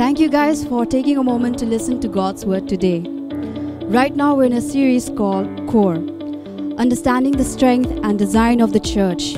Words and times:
Thank 0.00 0.18
you 0.18 0.30
guys 0.30 0.64
for 0.64 0.86
taking 0.86 1.18
a 1.18 1.22
moment 1.22 1.58
to 1.58 1.66
listen 1.66 2.00
to 2.00 2.08
God's 2.08 2.46
Word 2.46 2.66
today. 2.66 3.00
Right 3.82 4.16
now, 4.16 4.34
we're 4.34 4.44
in 4.44 4.54
a 4.54 4.60
series 4.62 5.10
called 5.10 5.68
Core 5.68 5.96
Understanding 6.78 7.32
the 7.32 7.44
Strength 7.44 7.90
and 8.02 8.18
Design 8.18 8.62
of 8.62 8.72
the 8.72 8.80
Church. 8.80 9.34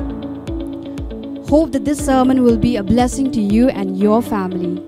Hope 1.48 1.72
that 1.72 1.84
this 1.84 2.06
sermon 2.06 2.44
will 2.44 2.56
be 2.56 2.76
a 2.76 2.84
blessing 2.84 3.32
to 3.32 3.40
you 3.40 3.70
and 3.70 3.98
your 3.98 4.22
family. 4.22 4.80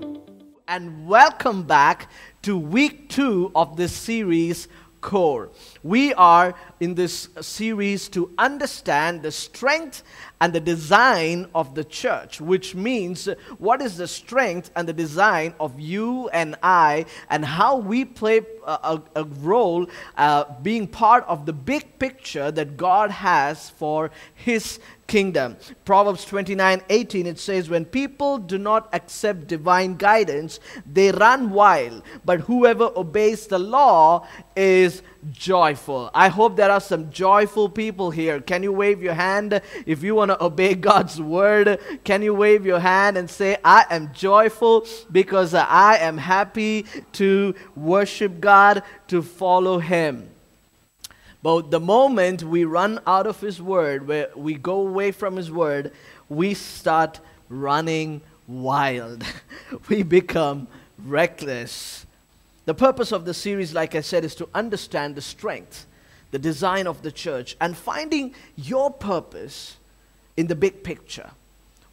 And 0.69 1.05
welcome 1.05 1.63
back 1.63 2.09
to 2.43 2.57
week 2.57 3.09
two 3.09 3.51
of 3.53 3.75
this 3.75 3.91
series, 3.91 4.69
Core. 5.01 5.51
We 5.85 6.15
are 6.15 6.55
in 6.79 6.95
this 6.95 7.29
series 7.41 8.09
to 8.09 8.31
understand 8.39 9.21
the 9.21 9.31
strength 9.31 10.01
and 10.41 10.51
the 10.51 10.59
design 10.59 11.47
of 11.53 11.75
the 11.75 11.83
church, 11.83 12.41
which 12.41 12.73
means 12.73 13.29
what 13.59 13.83
is 13.83 13.95
the 13.97 14.07
strength 14.07 14.71
and 14.75 14.87
the 14.87 14.93
design 14.93 15.53
of 15.59 15.79
you 15.79 16.27
and 16.29 16.55
I, 16.63 17.05
and 17.29 17.45
how 17.45 17.77
we 17.77 18.03
play 18.03 18.41
a, 18.65 18.99
a, 19.15 19.23
role 19.25 19.87
uh, 20.17 20.45
being 20.63 20.87
part 20.87 21.23
of 21.27 21.45
the 21.45 21.53
big 21.53 21.99
picture 21.99 22.49
that 22.49 22.77
God 22.77 23.11
has 23.11 23.69
for 23.69 24.09
His 24.33 24.79
kingdom. 25.07 25.55
Proverbs 25.85 26.25
29 26.25 26.81
18, 26.89 27.27
it 27.27 27.39
says, 27.39 27.69
When 27.69 27.85
people 27.85 28.39
do 28.39 28.57
not 28.57 28.89
accept 28.91 29.47
divine 29.47 29.97
guidance, 29.97 30.59
they 30.91 31.11
run 31.11 31.51
wild, 31.51 32.01
but 32.25 32.41
whoever 32.41 32.91
obeys 32.95 33.47
the 33.47 33.59
law 33.59 34.27
is 34.55 35.03
joyful. 35.31 36.11
I 36.13 36.29
hope 36.29 36.55
there 36.55 36.71
are 36.71 36.81
some 36.81 37.11
joyful 37.11 37.69
people 37.69 38.11
here. 38.11 38.39
Can 38.39 38.63
you 38.63 38.71
wave 38.71 39.01
your 39.01 39.13
hand 39.13 39.61
if 39.85 40.03
you 40.03 40.15
want 40.15 40.31
to 40.31 40.43
obey 40.43 40.75
God's 40.89 41.21
word? 41.21 41.79
Can 42.03 42.21
you 42.21 42.33
wave 42.33 42.65
your 42.65 42.79
hand 42.79 43.17
and 43.17 43.29
say, 43.29 43.57
I 43.63 43.85
am 43.89 44.13
joyful 44.13 44.85
because 45.11 45.53
I 45.53 45.97
am 45.97 46.17
happy 46.17 46.85
to 47.13 47.55
worship 47.75 48.39
God, 48.39 48.83
to 49.07 49.21
follow 49.21 49.79
Him? 49.79 50.29
But 51.41 51.69
the 51.69 51.79
moment 51.79 52.43
we 52.43 52.65
run 52.65 52.99
out 53.05 53.27
of 53.27 53.39
His 53.39 53.61
Word, 53.61 54.07
where 54.07 54.29
we 54.35 54.55
go 54.55 54.79
away 54.87 55.11
from 55.11 55.35
His 55.35 55.51
Word, 55.51 55.91
we 56.27 56.53
start 56.55 57.19
running 57.49 58.21
wild. 58.47 59.23
we 59.89 60.03
become 60.03 60.67
reckless. 60.97 62.04
The 62.65 62.73
purpose 62.73 63.11
of 63.11 63.25
the 63.25 63.33
series, 63.33 63.73
like 63.73 63.95
I 63.95 64.01
said, 64.01 64.25
is 64.25 64.35
to 64.35 64.49
understand 64.53 65.15
the 65.15 65.21
strength, 65.21 65.85
the 66.31 66.39
design 66.39 66.87
of 66.87 67.03
the 67.03 67.11
church, 67.11 67.55
and 67.61 67.77
finding 67.77 68.33
your 68.55 68.91
purpose 68.91 69.77
in 70.35 70.47
the 70.47 70.55
big 70.55 70.83
picture. 70.83 71.31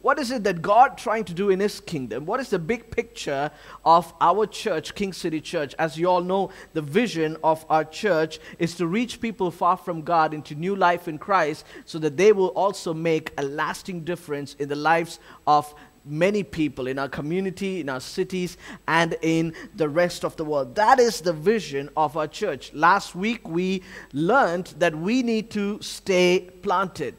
What 0.03 0.19
is 0.19 0.31
it 0.31 0.43
that 0.43 0.61
God 0.61 0.97
trying 0.97 1.23
to 1.25 1.33
do 1.33 1.49
in 1.49 1.61
his 1.61 1.79
kingdom? 1.79 2.25
What 2.25 2.41
is 2.41 2.49
the 2.49 2.59
big 2.59 2.91
picture 2.91 3.51
of 3.85 4.13
our 4.19 4.45
church, 4.45 4.95
King 4.95 5.13
City 5.13 5.39
Church? 5.39 5.73
As 5.79 5.97
you 5.97 6.09
all 6.09 6.19
know, 6.19 6.49
the 6.73 6.81
vision 6.81 7.37
of 7.41 7.65
our 7.69 7.85
church 7.85 8.39
is 8.59 8.75
to 8.75 8.87
reach 8.87 9.21
people 9.21 9.49
far 9.49 9.77
from 9.77 10.01
God 10.01 10.33
into 10.33 10.55
new 10.55 10.75
life 10.75 11.07
in 11.07 11.17
Christ 11.17 11.65
so 11.85 11.99
that 11.99 12.17
they 12.17 12.33
will 12.33 12.49
also 12.49 12.93
make 12.93 13.31
a 13.37 13.43
lasting 13.43 14.03
difference 14.03 14.55
in 14.55 14.67
the 14.67 14.75
lives 14.75 15.19
of 15.47 15.73
many 16.05 16.43
people 16.43 16.87
in 16.87 16.99
our 16.99 17.09
community, 17.09 17.81
in 17.81 17.89
our 17.89 17.99
cities, 17.99 18.57
and 18.87 19.15
in 19.21 19.53
the 19.75 19.87
rest 19.87 20.23
of 20.23 20.35
the 20.35 20.45
world. 20.45 20.75
That 20.75 20.99
is 20.99 21.21
the 21.21 21.33
vision 21.33 21.89
of 21.95 22.17
our 22.17 22.27
church. 22.27 22.73
Last 22.73 23.15
week 23.15 23.47
we 23.47 23.83
learned 24.11 24.73
that 24.79 24.95
we 24.95 25.23
need 25.23 25.49
to 25.51 25.81
stay 25.81 26.49
planted. 26.61 27.15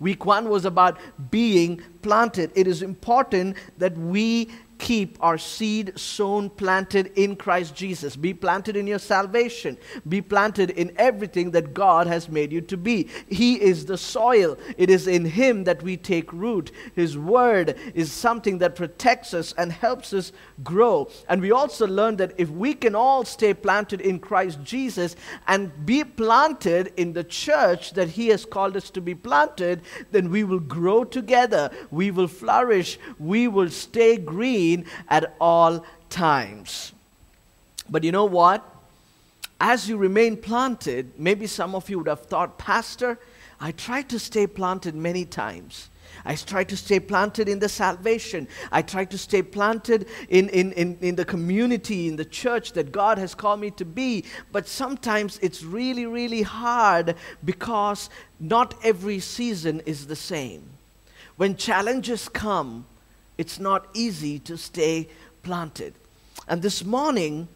Week 0.00 0.26
one 0.26 0.48
was 0.48 0.64
about 0.64 0.98
being 1.30 1.80
planted. 2.02 2.50
It 2.54 2.66
is 2.66 2.82
important 2.82 3.56
that 3.78 3.96
we 3.96 4.50
keep 4.78 5.16
our 5.20 5.38
seed 5.38 5.98
sown, 5.98 6.50
planted 6.50 7.12
in 7.16 7.36
Christ 7.36 7.74
Jesus. 7.74 8.16
Be 8.16 8.34
planted 8.34 8.76
in 8.76 8.86
your 8.86 8.98
salvation. 8.98 9.78
Be 10.08 10.20
planted 10.20 10.70
in 10.70 10.92
everything 10.96 11.52
that 11.52 11.74
God 11.74 12.06
has 12.06 12.28
made 12.28 12.52
you 12.52 12.60
to 12.62 12.76
be. 12.76 13.08
He 13.28 13.60
is 13.60 13.86
the 13.86 13.98
soil. 13.98 14.58
It 14.76 14.90
is 14.90 15.06
in 15.06 15.24
Him 15.24 15.64
that 15.64 15.82
we 15.82 15.96
take 15.96 16.32
root. 16.32 16.72
His 16.94 17.16
word 17.16 17.78
is 17.94 18.12
something 18.12 18.58
that 18.58 18.76
protects 18.76 19.34
us 19.34 19.52
and 19.56 19.72
helps 19.72 20.12
us 20.12 20.32
grow. 20.62 21.08
And 21.28 21.40
we 21.40 21.50
also 21.50 21.86
learn 21.86 22.16
that 22.16 22.34
if 22.38 22.50
we 22.50 22.74
can 22.74 22.94
all 22.94 23.24
stay 23.24 23.54
planted 23.54 24.00
in 24.00 24.18
Christ 24.18 24.62
Jesus 24.62 25.16
and 25.46 25.86
be 25.86 26.04
planted 26.04 26.92
in 26.96 27.12
the 27.12 27.24
church 27.24 27.92
that 27.92 28.08
He 28.08 28.28
has 28.28 28.44
called 28.44 28.76
us 28.76 28.90
to 28.90 29.00
be 29.00 29.14
planted, 29.14 29.82
then 30.10 30.30
we 30.30 30.44
will 30.44 30.60
grow 30.60 31.04
together. 31.04 31.70
We 31.90 32.10
will 32.10 32.28
flourish. 32.28 32.98
We 33.18 33.48
will 33.48 33.70
stay 33.70 34.16
green 34.16 34.63
at 35.08 35.34
all 35.40 35.84
times. 36.10 36.92
But 37.88 38.04
you 38.04 38.12
know 38.12 38.24
what? 38.24 38.64
As 39.60 39.88
you 39.88 39.96
remain 39.96 40.36
planted, 40.36 41.12
maybe 41.18 41.46
some 41.46 41.74
of 41.74 41.88
you 41.88 41.98
would 41.98 42.08
have 42.08 42.26
thought, 42.26 42.58
Pastor, 42.58 43.18
I 43.60 43.72
tried 43.72 44.08
to 44.10 44.18
stay 44.18 44.46
planted 44.46 44.94
many 44.94 45.24
times. 45.24 45.90
I 46.24 46.36
try 46.36 46.64
to 46.64 46.76
stay 46.76 47.00
planted 47.00 47.48
in 47.48 47.58
the 47.58 47.68
salvation. 47.68 48.48
I 48.72 48.82
try 48.82 49.04
to 49.04 49.18
stay 49.18 49.42
planted 49.42 50.06
in, 50.28 50.48
in, 50.50 50.72
in, 50.72 50.98
in 51.00 51.16
the 51.16 51.24
community, 51.24 52.08
in 52.08 52.16
the 52.16 52.24
church 52.24 52.72
that 52.72 52.92
God 52.92 53.18
has 53.18 53.34
called 53.34 53.60
me 53.60 53.70
to 53.72 53.84
be. 53.84 54.24
But 54.52 54.68
sometimes 54.68 55.38
it's 55.42 55.62
really, 55.62 56.06
really 56.06 56.42
hard 56.42 57.16
because 57.44 58.10
not 58.40 58.74
every 58.82 59.20
season 59.20 59.80
is 59.86 60.06
the 60.06 60.16
same. 60.16 60.62
When 61.36 61.56
challenges 61.56 62.28
come, 62.28 62.86
it's 63.38 63.58
not 63.58 63.86
easy 63.94 64.38
to 64.40 64.56
stay 64.56 65.08
planted. 65.42 65.94
And 66.48 66.62
this 66.62 66.84
morning, 66.84 67.48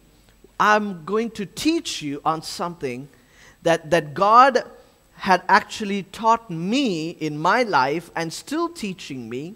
I'm 0.59 1.05
going 1.05 1.31
to 1.31 1.45
teach 1.45 2.01
you 2.01 2.21
on 2.25 2.41
something 2.41 3.07
that, 3.63 3.89
that 3.91 4.13
God 4.13 4.63
had 5.15 5.43
actually 5.49 6.03
taught 6.03 6.49
me 6.49 7.09
in 7.09 7.37
my 7.37 7.63
life 7.63 8.09
and 8.15 8.31
still 8.31 8.69
teaching 8.69 9.29
me 9.29 9.55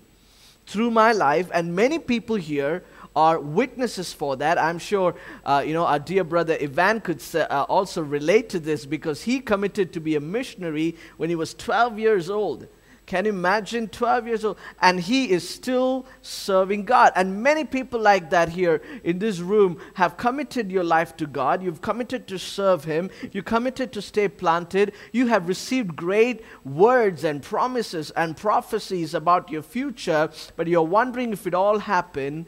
through 0.66 0.92
my 0.92 1.12
life. 1.12 1.50
And 1.54 1.76
many 1.76 2.00
people 2.00 2.36
here 2.36 2.84
are 3.16 3.40
witnesses 3.40 4.12
for 4.12 4.36
that. 4.38 4.58
I'm 4.58 4.80
sure, 4.80 5.16
uh, 5.46 5.64
you 5.66 5.74
know, 5.74 5.86
our 5.86 6.00
dear 6.00 6.24
brother 6.24 6.58
Ivan 6.60 7.00
could 7.02 7.24
uh, 7.36 7.66
also 7.70 8.02
relate 8.02 8.50
to 8.50 8.60
this 8.60 8.86
because 8.86 9.24
he 9.24 9.40
committed 9.40 9.94
to 9.94 10.00
be 10.00 10.16
a 10.16 10.20
missionary 10.20 10.96
when 11.18 11.30
he 11.30 11.36
was 11.36 11.54
12 11.54 12.00
years 12.00 12.30
old. 12.30 12.68
Can 13.06 13.26
you 13.26 13.32
imagine 13.32 13.90
12 13.90 14.28
years 14.28 14.46
old? 14.46 14.58
And 14.82 15.00
he 15.00 15.30
is 15.30 15.48
still 15.48 16.06
serving 16.22 16.86
God. 16.86 17.12
And 17.16 17.44
many 17.44 17.66
people 17.66 18.00
like 18.00 18.30
that 18.30 18.50
here 18.50 18.82
in 19.04 19.20
this 19.20 19.40
room 19.40 19.80
have 19.96 20.16
committed 20.16 20.72
your 20.72 20.86
life 20.86 21.18
to 21.18 21.28
God. 21.28 21.62
You've 21.62 21.82
committed 21.82 22.28
to 22.28 22.40
serve 22.40 22.86
Him. 22.86 23.10
You 23.32 23.44
committed 23.44 23.92
to 23.94 24.02
stay 24.02 24.30
planted. 24.30 24.94
You 25.12 25.28
have 25.28 25.50
received 25.50 25.96
great 25.96 26.44
words 26.64 27.24
and 27.26 27.44
promises 27.44 28.12
and 28.12 28.38
prophecies 28.38 29.14
about 29.14 29.50
your 29.50 29.64
future, 29.64 30.30
but 30.56 30.68
you're 30.68 30.82
wondering 30.82 31.34
if 31.34 31.46
it 31.46 31.54
all 31.54 31.80
happened. 31.80 32.46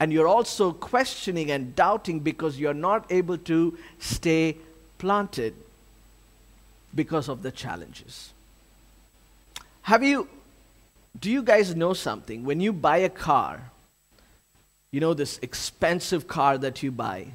And 0.00 0.12
you're 0.12 0.28
also 0.28 0.72
questioning 0.72 1.50
and 1.50 1.74
doubting 1.74 2.20
because 2.20 2.58
you're 2.58 2.74
not 2.74 3.10
able 3.10 3.38
to 3.38 3.76
stay 3.98 4.56
planted 4.98 5.54
because 6.94 7.28
of 7.28 7.42
the 7.42 7.50
challenges. 7.50 8.32
Have 9.88 10.04
you, 10.04 10.28
do 11.18 11.30
you 11.30 11.42
guys 11.42 11.74
know 11.74 11.94
something? 11.94 12.44
When 12.44 12.60
you 12.60 12.74
buy 12.74 12.98
a 12.98 13.08
car, 13.08 13.70
you 14.90 15.00
know, 15.00 15.14
this 15.14 15.38
expensive 15.40 16.28
car 16.28 16.58
that 16.58 16.82
you 16.82 16.92
buy, 16.92 17.28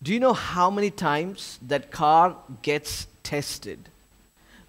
do 0.00 0.14
you 0.14 0.20
know 0.20 0.34
how 0.34 0.70
many 0.70 0.88
times 0.88 1.58
that 1.66 1.90
car 1.90 2.36
gets 2.62 3.08
tested? 3.24 3.88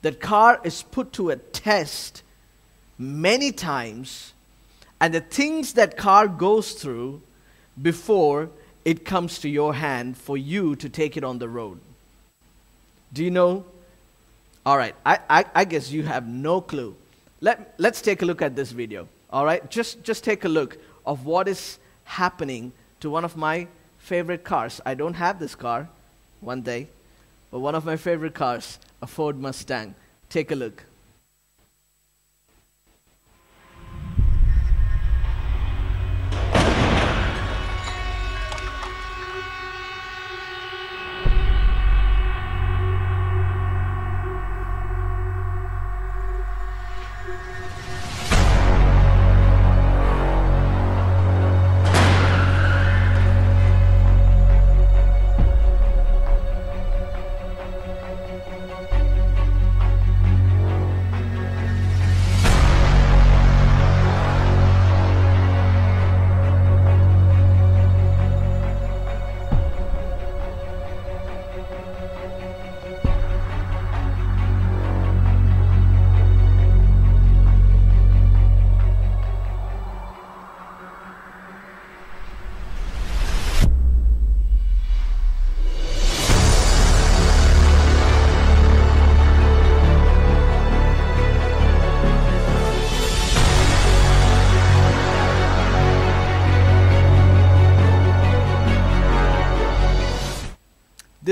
That 0.01 0.19
car 0.19 0.59
is 0.63 0.81
put 0.81 1.13
to 1.13 1.29
a 1.29 1.35
test 1.35 2.23
many 2.97 3.51
times, 3.51 4.33
and 4.99 5.13
the 5.13 5.21
things 5.21 5.73
that 5.73 5.95
car 5.95 6.27
goes 6.27 6.73
through 6.73 7.21
before 7.79 8.49
it 8.83 9.05
comes 9.05 9.37
to 9.41 9.47
your 9.47 9.75
hand 9.75 10.17
for 10.17 10.35
you 10.35 10.75
to 10.77 10.89
take 10.89 11.17
it 11.17 11.23
on 11.23 11.37
the 11.37 11.49
road. 11.49 11.79
Do 13.13 13.23
you 13.23 13.29
know 13.29 13.63
all 14.67 14.77
right, 14.77 14.95
I, 15.05 15.19
I, 15.29 15.45
I 15.55 15.63
guess 15.63 15.91
you 15.91 16.03
have 16.03 16.27
no 16.27 16.59
clue. 16.59 16.93
Let, 17.39 17.73
let's 17.77 18.01
take 18.01 18.21
a 18.21 18.25
look 18.25 18.41
at 18.41 18.53
this 18.53 18.71
video. 18.71 19.07
All 19.29 19.45
right, 19.45 19.71
just, 19.71 20.03
just 20.03 20.25
take 20.25 20.43
a 20.43 20.49
look 20.49 20.77
of 21.05 21.25
what 21.25 21.47
is 21.47 21.79
happening 22.03 22.73
to 22.99 23.09
one 23.09 23.23
of 23.23 23.37
my 23.37 23.69
favorite 23.97 24.43
cars. 24.43 24.81
I 24.85 24.93
don't 24.93 25.13
have 25.13 25.39
this 25.39 25.55
car 25.55 25.87
one 26.41 26.63
day, 26.63 26.89
but 27.49 27.59
one 27.59 27.75
of 27.75 27.85
my 27.85 27.95
favorite 27.95 28.33
cars, 28.33 28.77
a 29.01 29.07
Ford 29.07 29.39
Mustang. 29.39 29.95
Take 30.27 30.51
a 30.51 30.55
look. 30.55 30.83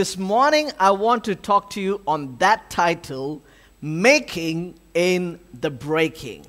This 0.06 0.20
morning, 0.20 0.72
I 0.80 0.92
want 0.92 1.24
to 1.24 1.34
talk 1.34 1.72
to 1.72 1.82
you 1.82 2.00
on 2.06 2.38
that 2.38 2.70
title 2.70 3.42
Making 3.82 4.76
in 4.94 5.40
the 5.52 5.72
Breaking. 5.72 6.46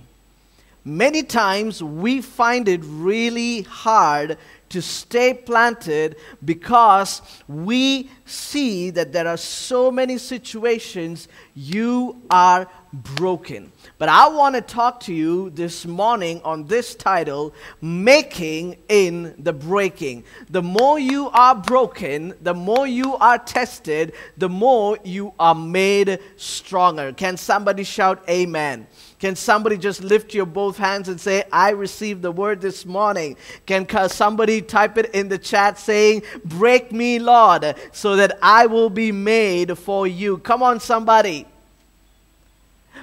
Many 0.85 1.23
times 1.23 1.83
we 1.83 2.21
find 2.21 2.69
it 2.69 2.83
really 2.85 3.63
hard 3.63 4.37
to 4.69 4.83
stay 4.83 5.35
planted 5.35 6.17
because 6.45 7.23
we 7.49 8.11
see 8.25 8.91
that 8.91 9.13
there 9.13 9.29
are 9.29 9.37
so 9.37 9.91
many 9.91 10.19
situations 10.19 11.29
you 11.55 12.21
are 12.31 12.69
broken. 12.93 13.71
But 13.99 14.09
I 14.09 14.29
want 14.29 14.55
to 14.55 14.61
talk 14.61 15.01
to 15.01 15.15
you 15.15 15.51
this 15.51 15.87
morning 15.87 16.41
on 16.45 16.67
this 16.67 16.95
title, 16.95 17.55
Making 17.81 18.77
in 18.89 19.35
the 19.39 19.53
Breaking. 19.53 20.25
The 20.51 20.63
more 20.63 20.99
you 20.99 21.29
are 21.31 21.55
broken, 21.55 22.35
the 22.41 22.55
more 22.55 22.87
you 22.87 23.17
are 23.17 23.39
tested, 23.39 24.15
the 24.37 24.49
more 24.49 24.99
you 25.05 25.33
are 25.39 25.55
made 25.55 26.19
stronger. 26.37 27.13
Can 27.13 27.37
somebody 27.37 27.85
shout 27.85 28.23
Amen? 28.29 28.87
Can 29.19 29.35
somebody 29.35 29.79
just 29.79 30.03
lift 30.03 30.35
your 30.35 30.45
both 30.45 30.77
hands 30.77 31.09
and 31.09 31.19
say, 31.19 31.45
I 31.51 31.71
received 31.71 32.21
the 32.21 32.31
word 32.31 32.61
this 32.61 32.85
morning? 32.85 33.37
Can 33.65 33.87
somebody 34.09 34.61
type 34.61 34.99
it 34.99 35.15
in 35.15 35.29
the 35.29 35.39
chat 35.39 35.79
saying, 35.79 36.23
Break 36.45 36.93
me, 36.93 37.19
Lord, 37.19 37.75
so 37.93 38.17
that 38.17 38.39
I 38.43 38.67
will 38.67 38.91
be 38.91 39.13
made 39.13 39.79
for 39.79 40.07
you? 40.07 40.39
Come 40.39 40.63
on, 40.63 40.81
somebody. 40.81 41.47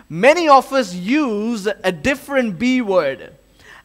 Many 0.07 0.47
of 0.47 0.71
us 0.71 0.93
use 0.93 1.67
a 1.67 1.91
different 1.91 2.59
B 2.59 2.81
word. 2.81 3.33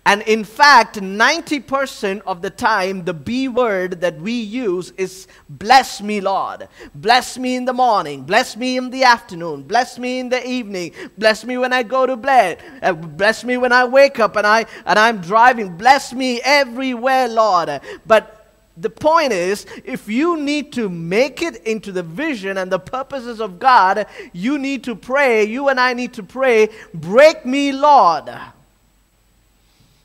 And 0.09 0.23
in 0.23 0.43
fact, 0.43 0.97
90% 0.97 2.23
of 2.23 2.41
the 2.41 2.49
time, 2.49 3.05
the 3.05 3.13
B 3.13 3.47
word 3.47 4.01
that 4.01 4.19
we 4.19 4.33
use 4.33 4.91
is 4.97 5.27
bless 5.51 6.01
me, 6.01 6.23
Lord. 6.23 6.67
Bless 6.95 7.37
me 7.37 7.57
in 7.57 7.67
the 7.67 7.75
morning. 7.75 8.23
Bless 8.23 8.57
me 8.57 8.79
in 8.79 8.89
the 8.89 9.05
afternoon. 9.05 9.65
Bless 9.65 9.99
me 9.99 10.19
in 10.19 10.31
the 10.31 10.43
evening. 10.49 10.95
Bless 11.19 11.45
me 11.45 11.59
when 11.59 11.75
I 11.75 11.83
go 11.83 12.07
to 12.07 12.17
bed. 12.17 12.59
Uh, 12.81 12.95
bless 12.95 13.45
me 13.45 13.59
when 13.59 13.71
I 13.71 13.85
wake 13.85 14.19
up 14.19 14.37
and, 14.37 14.47
I, 14.47 14.65
and 14.87 14.99
I'm 14.99 15.21
driving. 15.21 15.77
Bless 15.77 16.15
me 16.15 16.41
everywhere, 16.41 17.29
Lord. 17.29 17.79
But 18.07 18.51
the 18.79 18.89
point 18.89 19.35
is, 19.35 19.67
if 19.85 20.09
you 20.09 20.39
need 20.39 20.73
to 20.73 20.89
make 20.89 21.43
it 21.43 21.57
into 21.65 21.93
the 21.93 22.03
vision 22.03 22.57
and 22.57 22.73
the 22.73 22.79
purposes 22.79 23.43
of 23.43 23.59
God, 23.59 24.07
you 24.33 24.59
need 24.59 24.85
to 24.85 24.97
pray. 24.97 25.45
You 25.45 25.69
and 25.69 25.79
I 25.79 25.93
need 25.93 26.15
to 26.15 26.23
pray, 26.23 26.71
break 26.95 27.45
me, 27.45 27.73
Lord. 27.73 28.31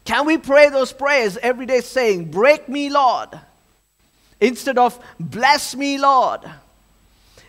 Can 0.05 0.25
we 0.25 0.37
pray 0.37 0.69
those 0.69 0.91
prayers 0.91 1.37
every 1.37 1.65
day 1.65 1.81
saying, 1.81 2.31
Break 2.31 2.67
me, 2.67 2.89
Lord, 2.89 3.29
instead 4.39 4.77
of 4.77 4.99
bless 5.19 5.75
me, 5.75 5.97
Lord? 5.97 6.41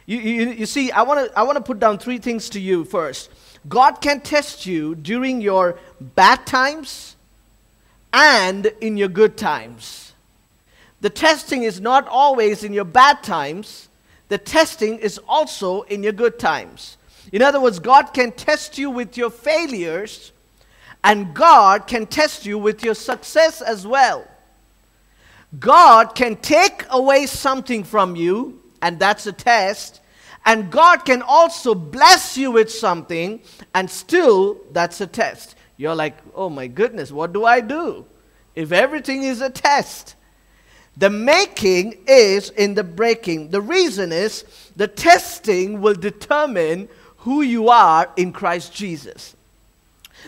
You, 0.06 0.18
you, 0.18 0.50
you 0.50 0.66
see, 0.66 0.92
I 0.92 1.02
want 1.02 1.30
to 1.30 1.38
I 1.38 1.42
wanna 1.42 1.60
put 1.60 1.80
down 1.80 1.98
three 1.98 2.18
things 2.18 2.50
to 2.50 2.60
you 2.60 2.84
first. 2.84 3.30
God 3.66 4.00
can 4.00 4.20
test 4.20 4.66
you 4.66 4.94
during 4.94 5.40
your 5.40 5.78
bad 6.00 6.46
times 6.46 7.16
and 8.12 8.66
in 8.80 8.96
your 8.96 9.08
good 9.08 9.36
times. 9.36 10.12
The 11.00 11.10
testing 11.10 11.64
is 11.64 11.80
not 11.80 12.06
always 12.06 12.62
in 12.62 12.72
your 12.72 12.84
bad 12.84 13.22
times, 13.22 13.88
the 14.28 14.38
testing 14.38 14.98
is 14.98 15.18
also 15.26 15.82
in 15.82 16.02
your 16.02 16.12
good 16.12 16.38
times. 16.38 16.98
In 17.32 17.42
other 17.42 17.60
words, 17.60 17.78
God 17.78 18.14
can 18.14 18.32
test 18.32 18.78
you 18.78 18.90
with 18.90 19.16
your 19.16 19.30
failures 19.30 20.32
and 21.04 21.34
God 21.34 21.86
can 21.86 22.06
test 22.06 22.46
you 22.46 22.58
with 22.58 22.82
your 22.82 22.94
success 22.94 23.60
as 23.60 23.86
well. 23.86 24.26
God 25.60 26.14
can 26.14 26.36
take 26.36 26.84
away 26.88 27.26
something 27.26 27.84
from 27.84 28.16
you, 28.16 28.62
and 28.80 28.98
that's 28.98 29.26
a 29.26 29.32
test. 29.32 30.00
And 30.46 30.70
God 30.70 31.04
can 31.04 31.22
also 31.22 31.74
bless 31.74 32.36
you 32.38 32.50
with 32.50 32.70
something, 32.70 33.40
and 33.74 33.88
still 33.88 34.58
that's 34.72 35.00
a 35.02 35.06
test. 35.06 35.56
You're 35.76 35.94
like, 35.94 36.16
oh 36.34 36.48
my 36.48 36.66
goodness, 36.66 37.12
what 37.12 37.34
do 37.34 37.44
I 37.44 37.60
do? 37.60 38.06
If 38.54 38.72
everything 38.72 39.24
is 39.24 39.42
a 39.42 39.50
test, 39.50 40.16
the 40.96 41.10
making 41.10 42.04
is 42.06 42.50
in 42.50 42.74
the 42.74 42.84
breaking. 42.84 43.50
The 43.50 43.60
reason 43.60 44.10
is 44.10 44.44
the 44.76 44.88
testing 44.88 45.80
will 45.80 45.94
determine 45.94 46.88
who 47.18 47.42
you 47.42 47.68
are 47.68 48.10
in 48.16 48.32
Christ 48.32 48.72
Jesus. 48.72 49.36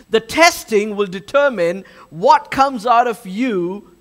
The 0.09 0.19
testing 0.19 0.95
will 0.95 1.07
determine 1.07 1.85
what 2.09 2.51
comes 2.51 2.85
out 2.85 3.07
of 3.07 3.25
you 3.25 3.91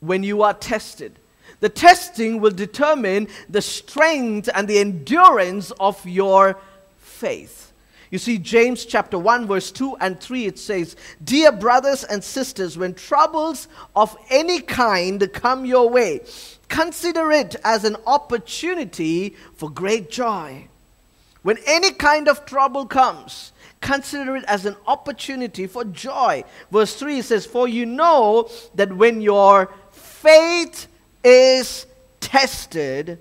when 0.00 0.22
you 0.22 0.42
are 0.42 0.54
tested. 0.54 1.18
The 1.60 1.68
testing 1.68 2.40
will 2.40 2.50
determine 2.50 3.28
the 3.48 3.62
strength 3.62 4.48
and 4.54 4.68
the 4.68 4.78
endurance 4.78 5.70
of 5.72 6.04
your 6.06 6.58
faith. 6.98 7.72
You 8.10 8.18
see, 8.18 8.38
James 8.38 8.84
chapter 8.84 9.18
1, 9.18 9.46
verse 9.46 9.72
2 9.72 9.96
and 10.00 10.20
3, 10.20 10.46
it 10.46 10.58
says, 10.58 10.94
Dear 11.22 11.50
brothers 11.50 12.04
and 12.04 12.22
sisters, 12.22 12.78
when 12.78 12.94
troubles 12.94 13.66
of 13.96 14.16
any 14.30 14.60
kind 14.60 15.28
come 15.32 15.64
your 15.64 15.90
way, 15.90 16.20
consider 16.68 17.32
it 17.32 17.56
as 17.64 17.84
an 17.84 17.96
opportunity 18.06 19.30
for 19.54 19.70
great 19.70 20.10
joy. 20.10 20.68
When 21.42 21.58
any 21.66 21.92
kind 21.92 22.28
of 22.28 22.44
trouble 22.44 22.86
comes, 22.86 23.52
Consider 23.86 24.34
it 24.34 24.44
as 24.48 24.66
an 24.66 24.74
opportunity 24.88 25.68
for 25.68 25.84
joy. 25.84 26.42
Verse 26.72 26.96
3 26.96 27.22
says, 27.22 27.46
For 27.46 27.68
you 27.68 27.86
know 27.86 28.50
that 28.74 28.92
when 28.92 29.20
your 29.20 29.72
faith 29.92 30.88
is 31.22 31.86
tested, 32.18 33.20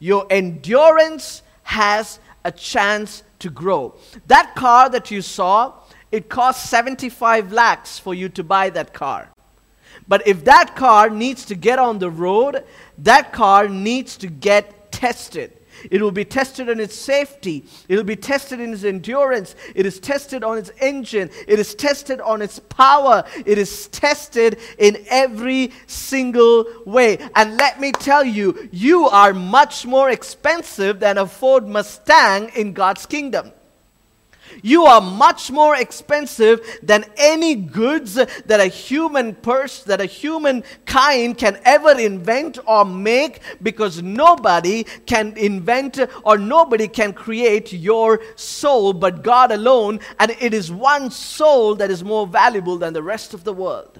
your 0.00 0.26
endurance 0.30 1.42
has 1.62 2.18
a 2.44 2.50
chance 2.50 3.22
to 3.38 3.50
grow. 3.50 3.94
That 4.26 4.56
car 4.56 4.90
that 4.90 5.12
you 5.12 5.22
saw, 5.22 5.74
it 6.10 6.28
cost 6.28 6.68
75 6.68 7.52
lakhs 7.52 8.00
for 8.00 8.14
you 8.14 8.28
to 8.30 8.42
buy 8.42 8.70
that 8.70 8.94
car. 8.94 9.30
But 10.08 10.26
if 10.26 10.44
that 10.44 10.74
car 10.74 11.08
needs 11.08 11.44
to 11.44 11.54
get 11.54 11.78
on 11.78 12.00
the 12.00 12.10
road, 12.10 12.64
that 12.98 13.32
car 13.32 13.68
needs 13.68 14.16
to 14.16 14.26
get 14.26 14.90
tested. 14.90 15.56
It 15.90 16.02
will 16.02 16.12
be 16.12 16.24
tested 16.24 16.68
on 16.68 16.80
its 16.80 16.94
safety. 16.94 17.64
It 17.88 17.96
will 17.96 18.04
be 18.04 18.16
tested 18.16 18.60
in 18.60 18.72
its 18.72 18.84
endurance. 18.84 19.54
It 19.74 19.86
is 19.86 20.00
tested 20.00 20.44
on 20.44 20.58
its 20.58 20.70
engine. 20.80 21.30
It 21.46 21.58
is 21.58 21.74
tested 21.74 22.20
on 22.20 22.42
its 22.42 22.58
power. 22.58 23.24
It 23.44 23.58
is 23.58 23.88
tested 23.88 24.58
in 24.78 25.04
every 25.08 25.72
single 25.86 26.66
way. 26.84 27.18
And 27.34 27.56
let 27.56 27.80
me 27.80 27.92
tell 27.92 28.24
you, 28.24 28.68
you 28.72 29.08
are 29.08 29.32
much 29.32 29.86
more 29.86 30.10
expensive 30.10 31.00
than 31.00 31.18
a 31.18 31.26
Ford 31.26 31.66
Mustang 31.66 32.50
in 32.54 32.72
God's 32.72 33.06
kingdom. 33.06 33.52
You 34.62 34.84
are 34.84 35.00
much 35.00 35.50
more 35.50 35.76
expensive 35.76 36.60
than 36.82 37.04
any 37.16 37.54
goods 37.54 38.14
that 38.14 38.60
a 38.60 38.66
human 38.66 39.34
person, 39.34 39.88
that 39.88 40.00
a 40.00 40.06
human 40.06 40.64
kind 40.86 41.36
can 41.36 41.58
ever 41.64 41.98
invent 41.98 42.58
or 42.66 42.84
make 42.84 43.40
because 43.62 44.02
nobody 44.02 44.84
can 45.06 45.36
invent 45.36 45.98
or 46.24 46.38
nobody 46.38 46.88
can 46.88 47.12
create 47.12 47.72
your 47.72 48.20
soul 48.36 48.92
but 48.92 49.22
God 49.22 49.52
alone. 49.52 50.00
And 50.18 50.30
it 50.40 50.54
is 50.54 50.70
one 50.70 51.10
soul 51.10 51.74
that 51.76 51.90
is 51.90 52.04
more 52.04 52.26
valuable 52.26 52.78
than 52.78 52.92
the 52.92 53.02
rest 53.02 53.34
of 53.34 53.44
the 53.44 53.52
world. 53.52 53.98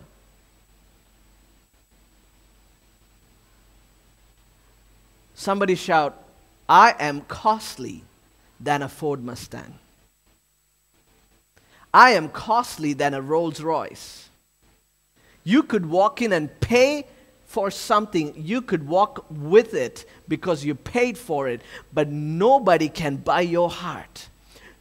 Somebody 5.34 5.74
shout, 5.74 6.22
I 6.68 6.94
am 6.98 7.20
costly 7.22 8.04
than 8.58 8.82
a 8.82 8.88
Ford 8.88 9.22
Mustang. 9.22 9.78
I 11.94 12.10
am 12.10 12.28
costly 12.28 12.92
than 12.92 13.14
a 13.14 13.22
Rolls 13.22 13.60
Royce. 13.60 14.28
You 15.44 15.62
could 15.62 15.86
walk 15.86 16.20
in 16.20 16.32
and 16.32 16.50
pay 16.60 17.06
for 17.46 17.70
something, 17.70 18.34
you 18.36 18.60
could 18.60 18.88
walk 18.88 19.26
with 19.30 19.74
it 19.74 20.04
because 20.26 20.64
you 20.64 20.74
paid 20.74 21.16
for 21.16 21.46
it, 21.48 21.62
but 21.92 22.08
nobody 22.10 22.88
can 22.88 23.14
buy 23.14 23.42
your 23.42 23.70
heart. 23.70 24.28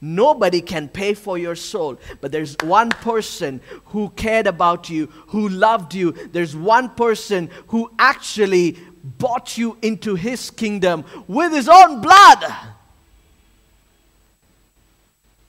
Nobody 0.02 0.60
can 0.60 0.90
pay 0.90 1.14
for 1.14 1.38
your 1.38 1.56
soul, 1.56 2.00
but 2.20 2.32
there's 2.32 2.58
one 2.64 2.90
person 2.90 3.62
who 3.86 4.10
cared 4.16 4.48
about 4.48 4.90
you, 4.90 5.06
who 5.28 5.50
loved 5.50 5.94
you. 5.94 6.14
There's 6.14 6.56
one 6.56 6.90
person 6.90 7.52
who 7.68 7.92
actually 8.00 8.78
bought 9.04 9.56
you 9.56 9.78
into 9.84 10.16
his 10.16 10.50
kingdom 10.50 11.06
with 11.28 11.54
his 11.54 11.70
own 11.70 12.02
blood. 12.02 12.54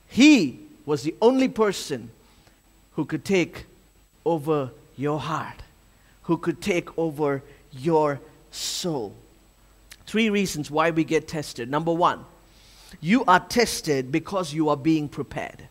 He 0.09 0.64
was 0.87 1.03
the 1.03 1.15
only 1.21 1.49
person 1.49 2.11
who 2.93 3.05
could 3.05 3.25
take 3.25 3.67
over 4.25 4.71
your 4.97 5.19
heart, 5.19 5.63
who 6.23 6.37
could 6.37 6.61
take 6.61 6.97
over 6.99 7.43
your 7.73 8.21
soul. 8.51 9.15
Three 10.07 10.31
reasons 10.31 10.71
why 10.71 10.91
we 10.91 11.05
get 11.05 11.27
tested. 11.27 11.71
Number 11.71 11.93
one, 11.93 12.25
you 13.01 13.25
are 13.25 13.41
tested 13.41 14.13
because 14.13 14.53
you 14.53 14.69
are 14.69 14.77
being 14.77 15.09
prepared. 15.09 15.69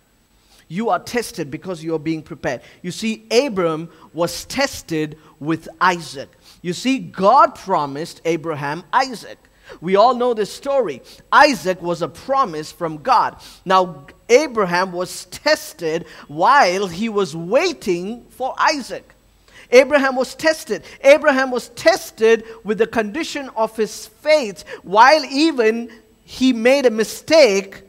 You 0.68 0.90
are 0.90 1.00
tested 1.00 1.52
because 1.52 1.84
you 1.84 1.94
are 1.96 2.00
being 2.00 2.24
prepared. 2.24 2.62
You 2.82 2.92
see, 2.92 3.26
Abram 3.32 3.90
was 4.14 4.46
tested 4.46 5.18
with 5.40 5.68
Isaac. 5.80 6.30
You 6.62 6.74
see, 6.74 7.00
God 7.00 7.56
promised 7.56 8.22
Abraham 8.26 8.84
Isaac. 8.92 9.38
We 9.82 9.96
all 9.96 10.16
know 10.16 10.34
this 10.34 10.52
story. 10.52 11.02
Isaac 11.32 11.82
was 11.82 12.02
a 12.02 12.08
promise 12.08 12.72
from 12.72 12.98
God. 12.98 13.38
Now, 13.66 14.08
Abraham 14.34 14.92
was 14.92 15.26
tested 15.26 16.06
while 16.28 16.88
he 16.88 17.10
was 17.10 17.36
waiting 17.36 18.26
for 18.30 18.56
Isaac. 18.58 19.14
Abraham 19.72 20.16
was 20.16 20.36
tested. 20.36 20.84
Abraham 21.04 21.52
was 21.52 21.70
tested 21.70 22.44
with 22.64 22.78
the 22.78 22.88
condition 22.88 23.50
of 23.56 23.76
his 23.76 24.08
faith 24.08 24.64
while 24.84 25.24
even 25.26 25.92
he 26.24 26.54
made 26.54 26.86
a 26.86 26.92
mistake 26.92 27.82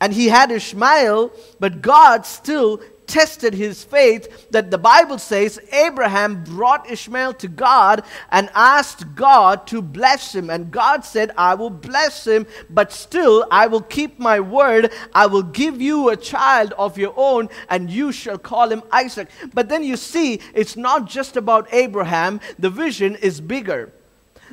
and 0.00 0.12
he 0.12 0.28
had 0.28 0.50
Ishmael, 0.50 1.30
but 1.60 1.80
God 1.80 2.26
still 2.26 2.80
tested 3.12 3.52
his 3.52 3.84
faith 3.84 4.50
that 4.52 4.70
the 4.70 4.78
Bible 4.78 5.18
says 5.18 5.60
Abraham 5.70 6.42
brought 6.44 6.90
Ishmael 6.90 7.34
to 7.34 7.46
God 7.46 8.04
and 8.30 8.48
asked 8.54 9.14
God 9.14 9.66
to 9.66 9.82
bless 9.82 10.34
him. 10.34 10.48
And 10.48 10.70
God 10.70 11.04
said, 11.04 11.30
I 11.36 11.54
will 11.54 11.68
bless 11.68 12.26
him, 12.26 12.46
but 12.70 12.90
still 12.90 13.46
I 13.50 13.66
will 13.66 13.82
keep 13.82 14.18
my 14.18 14.40
word. 14.40 14.94
I 15.14 15.26
will 15.26 15.42
give 15.42 15.82
you 15.82 16.08
a 16.08 16.16
child 16.16 16.72
of 16.78 16.96
your 16.96 17.12
own, 17.14 17.50
and 17.68 17.90
you 17.90 18.12
shall 18.12 18.38
call 18.38 18.70
him 18.70 18.82
Isaac. 18.90 19.28
But 19.52 19.68
then 19.68 19.84
you 19.84 19.98
see, 19.98 20.40
it's 20.54 20.78
not 20.78 21.06
just 21.06 21.36
about 21.36 21.68
Abraham, 21.70 22.40
the 22.58 22.70
vision 22.70 23.16
is 23.16 23.42
bigger. 23.42 23.92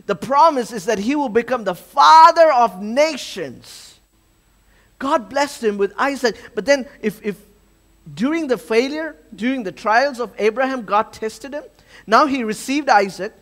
The 0.06 0.16
promise 0.16 0.74
is 0.74 0.84
that 0.84 1.00
he 1.00 1.16
will 1.16 1.30
become 1.30 1.64
the 1.64 1.76
father 1.76 2.52
of 2.52 2.82
nations. 2.82 4.02
God 4.98 5.30
blessed 5.30 5.64
him 5.64 5.78
with 5.78 5.94
Isaac. 5.98 6.36
But 6.56 6.66
then, 6.66 6.86
if, 7.02 7.24
if 7.26 7.38
during 8.14 8.48
the 8.48 8.58
failure, 8.58 9.16
during 9.36 9.64
the 9.64 9.72
trials 9.72 10.20
of 10.20 10.34
Abraham, 10.38 10.84
God 10.84 11.14
tested 11.14 11.54
him. 11.54 11.64
Now 12.08 12.26
he 12.26 12.44
received 12.44 12.90
Isaac. 12.90 13.34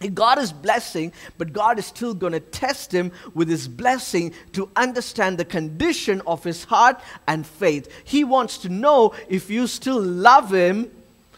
He 0.00 0.08
got 0.08 0.38
his 0.38 0.52
blessing, 0.52 1.12
but 1.38 1.52
God 1.52 1.78
is 1.78 1.86
still 1.86 2.12
going 2.12 2.32
to 2.32 2.40
test 2.40 2.92
him 2.92 3.12
with 3.34 3.48
his 3.48 3.68
blessing 3.68 4.34
to 4.52 4.68
understand 4.74 5.38
the 5.38 5.44
condition 5.44 6.22
of 6.26 6.42
his 6.42 6.64
heart 6.64 7.00
and 7.28 7.46
faith. 7.46 7.88
He 8.04 8.24
wants 8.24 8.58
to 8.58 8.68
know 8.68 9.14
if 9.28 9.48
you 9.48 9.68
still 9.68 10.02
love 10.02 10.52
him, 10.52 10.90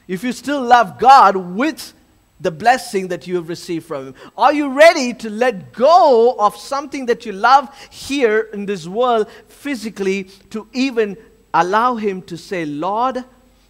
if 0.08 0.24
you 0.24 0.32
still 0.32 0.62
love 0.62 0.98
God 0.98 1.36
with 1.36 1.92
the 2.40 2.50
blessing 2.50 3.08
that 3.08 3.26
you 3.26 3.36
have 3.36 3.48
received 3.48 3.86
from 3.86 4.08
him. 4.08 4.14
Are 4.36 4.52
you 4.52 4.68
ready 4.70 5.12
to 5.14 5.30
let 5.30 5.72
go 5.72 6.34
of 6.38 6.56
something 6.56 7.06
that 7.06 7.26
you 7.26 7.32
love 7.32 7.68
here 7.90 8.48
in 8.52 8.66
this 8.66 8.86
world 8.86 9.28
physically 9.48 10.24
to 10.50 10.66
even 10.72 11.16
allow 11.54 11.94
Him 11.94 12.20
to 12.22 12.36
say, 12.36 12.66
Lord, 12.66 13.24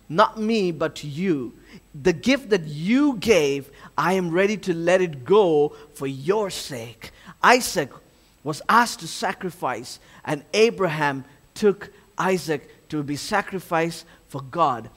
not 0.08 0.40
me, 0.40 0.72
but 0.72 1.04
you. 1.04 1.52
The 1.94 2.12
gift 2.12 2.50
that 2.50 2.64
you 2.64 3.16
gave, 3.18 3.70
I 3.96 4.14
am 4.14 4.30
ready 4.30 4.56
to 4.58 4.74
let 4.74 5.00
it 5.00 5.24
go 5.24 5.76
for 5.94 6.06
your 6.06 6.50
sake. 6.50 7.12
Isaac 7.42 7.90
was 8.42 8.60
asked 8.68 9.00
to 9.00 9.08
sacrifice, 9.08 10.00
and 10.24 10.44
Abraham 10.52 11.24
took 11.54 11.90
Isaac 12.18 12.88
to 12.88 13.02
be 13.02 13.16
sacrificed 13.16 14.04
for 14.28 14.42
God. 14.42 14.90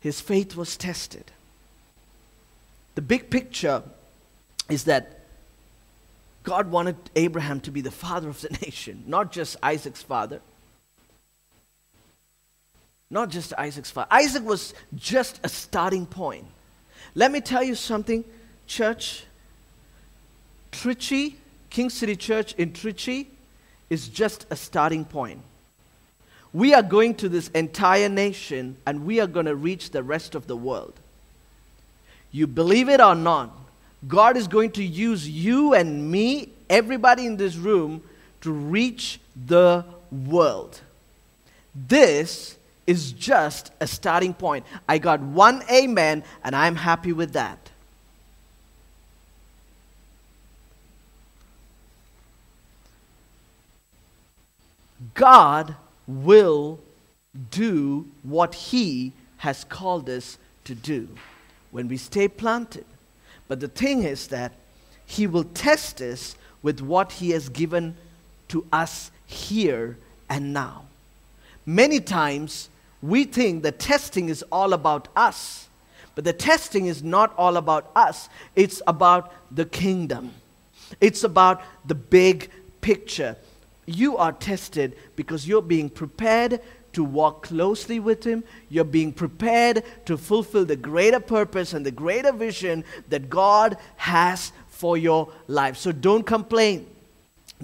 His 0.00 0.20
faith 0.20 0.56
was 0.56 0.76
tested. 0.76 1.30
The 2.94 3.02
big 3.02 3.30
picture 3.30 3.82
is 4.68 4.84
that 4.84 5.20
God 6.42 6.70
wanted 6.70 6.96
Abraham 7.16 7.60
to 7.60 7.70
be 7.70 7.80
the 7.80 7.90
father 7.90 8.28
of 8.28 8.40
the 8.40 8.50
nation, 8.62 9.02
not 9.06 9.32
just 9.32 9.56
Isaac's 9.62 10.02
father. 10.02 10.40
Not 13.10 13.30
just 13.30 13.52
Isaac's 13.58 13.90
father. 13.90 14.08
Isaac 14.10 14.44
was 14.44 14.74
just 14.94 15.40
a 15.44 15.48
starting 15.48 16.06
point. 16.06 16.46
Let 17.14 17.30
me 17.30 17.40
tell 17.40 17.62
you 17.62 17.74
something, 17.74 18.24
church. 18.66 19.24
Trichy, 20.72 21.34
King 21.70 21.90
City 21.90 22.16
Church 22.16 22.54
in 22.54 22.72
Trichy, 22.72 23.26
is 23.90 24.08
just 24.08 24.46
a 24.50 24.56
starting 24.56 25.04
point. 25.04 25.40
We 26.52 26.72
are 26.74 26.82
going 26.82 27.14
to 27.16 27.28
this 27.28 27.48
entire 27.48 28.08
nation 28.08 28.76
and 28.86 29.04
we 29.04 29.20
are 29.20 29.26
going 29.26 29.46
to 29.46 29.56
reach 29.56 29.90
the 29.90 30.02
rest 30.02 30.34
of 30.34 30.46
the 30.46 30.56
world. 30.56 30.94
You 32.30 32.46
believe 32.46 32.88
it 32.88 33.00
or 33.00 33.14
not, 33.14 33.56
God 34.06 34.36
is 34.36 34.48
going 34.48 34.72
to 34.72 34.84
use 34.84 35.28
you 35.28 35.74
and 35.74 36.10
me, 36.10 36.50
everybody 36.68 37.26
in 37.26 37.36
this 37.36 37.56
room, 37.56 38.02
to 38.40 38.52
reach 38.52 39.20
the 39.46 39.84
world. 40.10 40.80
This 41.74 42.56
is 42.86 43.12
just 43.12 43.72
a 43.80 43.86
starting 43.86 44.34
point. 44.34 44.64
I 44.88 44.98
got 44.98 45.20
one 45.20 45.62
amen, 45.70 46.24
and 46.42 46.54
I'm 46.54 46.76
happy 46.76 47.12
with 47.12 47.32
that. 47.32 47.70
God 55.14 55.76
will 56.06 56.80
do 57.50 58.06
what 58.22 58.54
He 58.54 59.12
has 59.38 59.64
called 59.64 60.08
us 60.08 60.38
to 60.64 60.74
do 60.74 61.08
when 61.70 61.88
we 61.88 61.96
stay 61.96 62.28
planted. 62.28 62.84
But 63.48 63.60
the 63.60 63.68
thing 63.68 64.02
is 64.02 64.28
that 64.28 64.52
He 65.06 65.26
will 65.26 65.44
test 65.44 66.00
us 66.00 66.36
with 66.62 66.80
what 66.80 67.12
He 67.12 67.30
has 67.30 67.48
given 67.48 67.96
to 68.48 68.66
us 68.72 69.10
here 69.26 69.98
and 70.28 70.52
now. 70.52 70.84
Many 71.66 72.00
times, 72.00 72.68
we 73.04 73.24
think 73.24 73.62
the 73.62 73.72
testing 73.72 74.30
is 74.30 74.42
all 74.50 74.72
about 74.72 75.08
us. 75.14 75.68
But 76.14 76.24
the 76.24 76.32
testing 76.32 76.86
is 76.86 77.02
not 77.02 77.34
all 77.36 77.58
about 77.58 77.90
us, 77.94 78.30
it's 78.56 78.80
about 78.86 79.32
the 79.54 79.66
kingdom. 79.66 80.32
It's 81.00 81.22
about 81.22 81.62
the 81.84 81.94
big 81.94 82.50
picture. 82.80 83.36
You 83.84 84.16
are 84.16 84.32
tested 84.32 84.96
because 85.16 85.46
you're 85.46 85.60
being 85.60 85.90
prepared 85.90 86.60
to 86.94 87.04
walk 87.04 87.42
closely 87.42 88.00
with 88.00 88.24
Him. 88.24 88.42
You're 88.70 88.84
being 88.84 89.12
prepared 89.12 89.82
to 90.06 90.16
fulfill 90.16 90.64
the 90.64 90.76
greater 90.76 91.20
purpose 91.20 91.74
and 91.74 91.84
the 91.84 91.90
greater 91.90 92.32
vision 92.32 92.84
that 93.10 93.28
God 93.28 93.76
has 93.96 94.52
for 94.68 94.96
your 94.96 95.30
life. 95.46 95.76
So 95.76 95.92
don't 95.92 96.24
complain. 96.24 96.86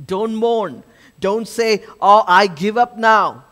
Don't 0.06 0.34
mourn. 0.34 0.82
Don't 1.18 1.48
say, 1.48 1.84
Oh, 2.00 2.24
I 2.26 2.46
give 2.46 2.76
up 2.76 2.98
now. 2.98 3.44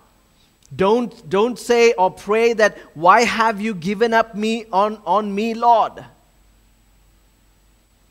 Don't, 0.74 1.28
don't 1.28 1.58
say 1.58 1.92
or 1.92 2.10
pray 2.10 2.52
that, 2.54 2.76
Why 2.94 3.22
have 3.24 3.60
you 3.60 3.74
given 3.74 4.12
up 4.12 4.34
me 4.34 4.66
on, 4.72 5.00
on 5.06 5.34
me, 5.34 5.54
Lord? 5.54 6.04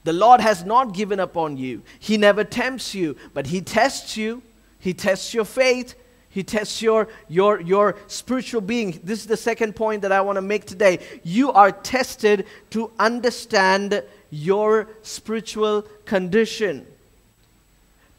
The 0.03 0.13
Lord 0.13 0.41
has 0.41 0.63
not 0.63 0.93
given 0.93 1.19
up 1.19 1.35
on 1.35 1.57
you. 1.57 1.83
He 1.99 2.17
never 2.17 2.43
tempts 2.43 2.95
you, 2.95 3.17
but 3.33 3.47
He 3.47 3.61
tests 3.61 4.15
you. 4.15 4.41
He 4.79 4.93
tests 4.93 5.33
your 5.33 5.45
faith. 5.45 5.95
He 6.29 6.43
tests 6.43 6.81
your, 6.81 7.09
your, 7.27 7.59
your 7.59 7.97
spiritual 8.07 8.61
being. 8.61 8.99
This 9.03 9.19
is 9.19 9.27
the 9.27 9.37
second 9.37 9.75
point 9.75 10.03
that 10.03 10.11
I 10.11 10.21
want 10.21 10.37
to 10.37 10.41
make 10.41 10.65
today. 10.65 10.99
You 11.23 11.51
are 11.51 11.71
tested 11.71 12.45
to 12.69 12.91
understand 12.97 14.03
your 14.29 14.87
spiritual 15.01 15.81
condition. 16.05 16.85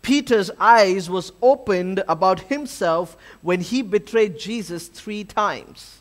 Peter's 0.02 0.50
eyes 0.58 1.10
was 1.10 1.32
opened 1.42 2.02
about 2.08 2.40
himself 2.40 3.16
when 3.42 3.60
he 3.60 3.82
betrayed 3.82 4.38
Jesus 4.38 4.88
3 4.88 5.24
times. 5.24 6.00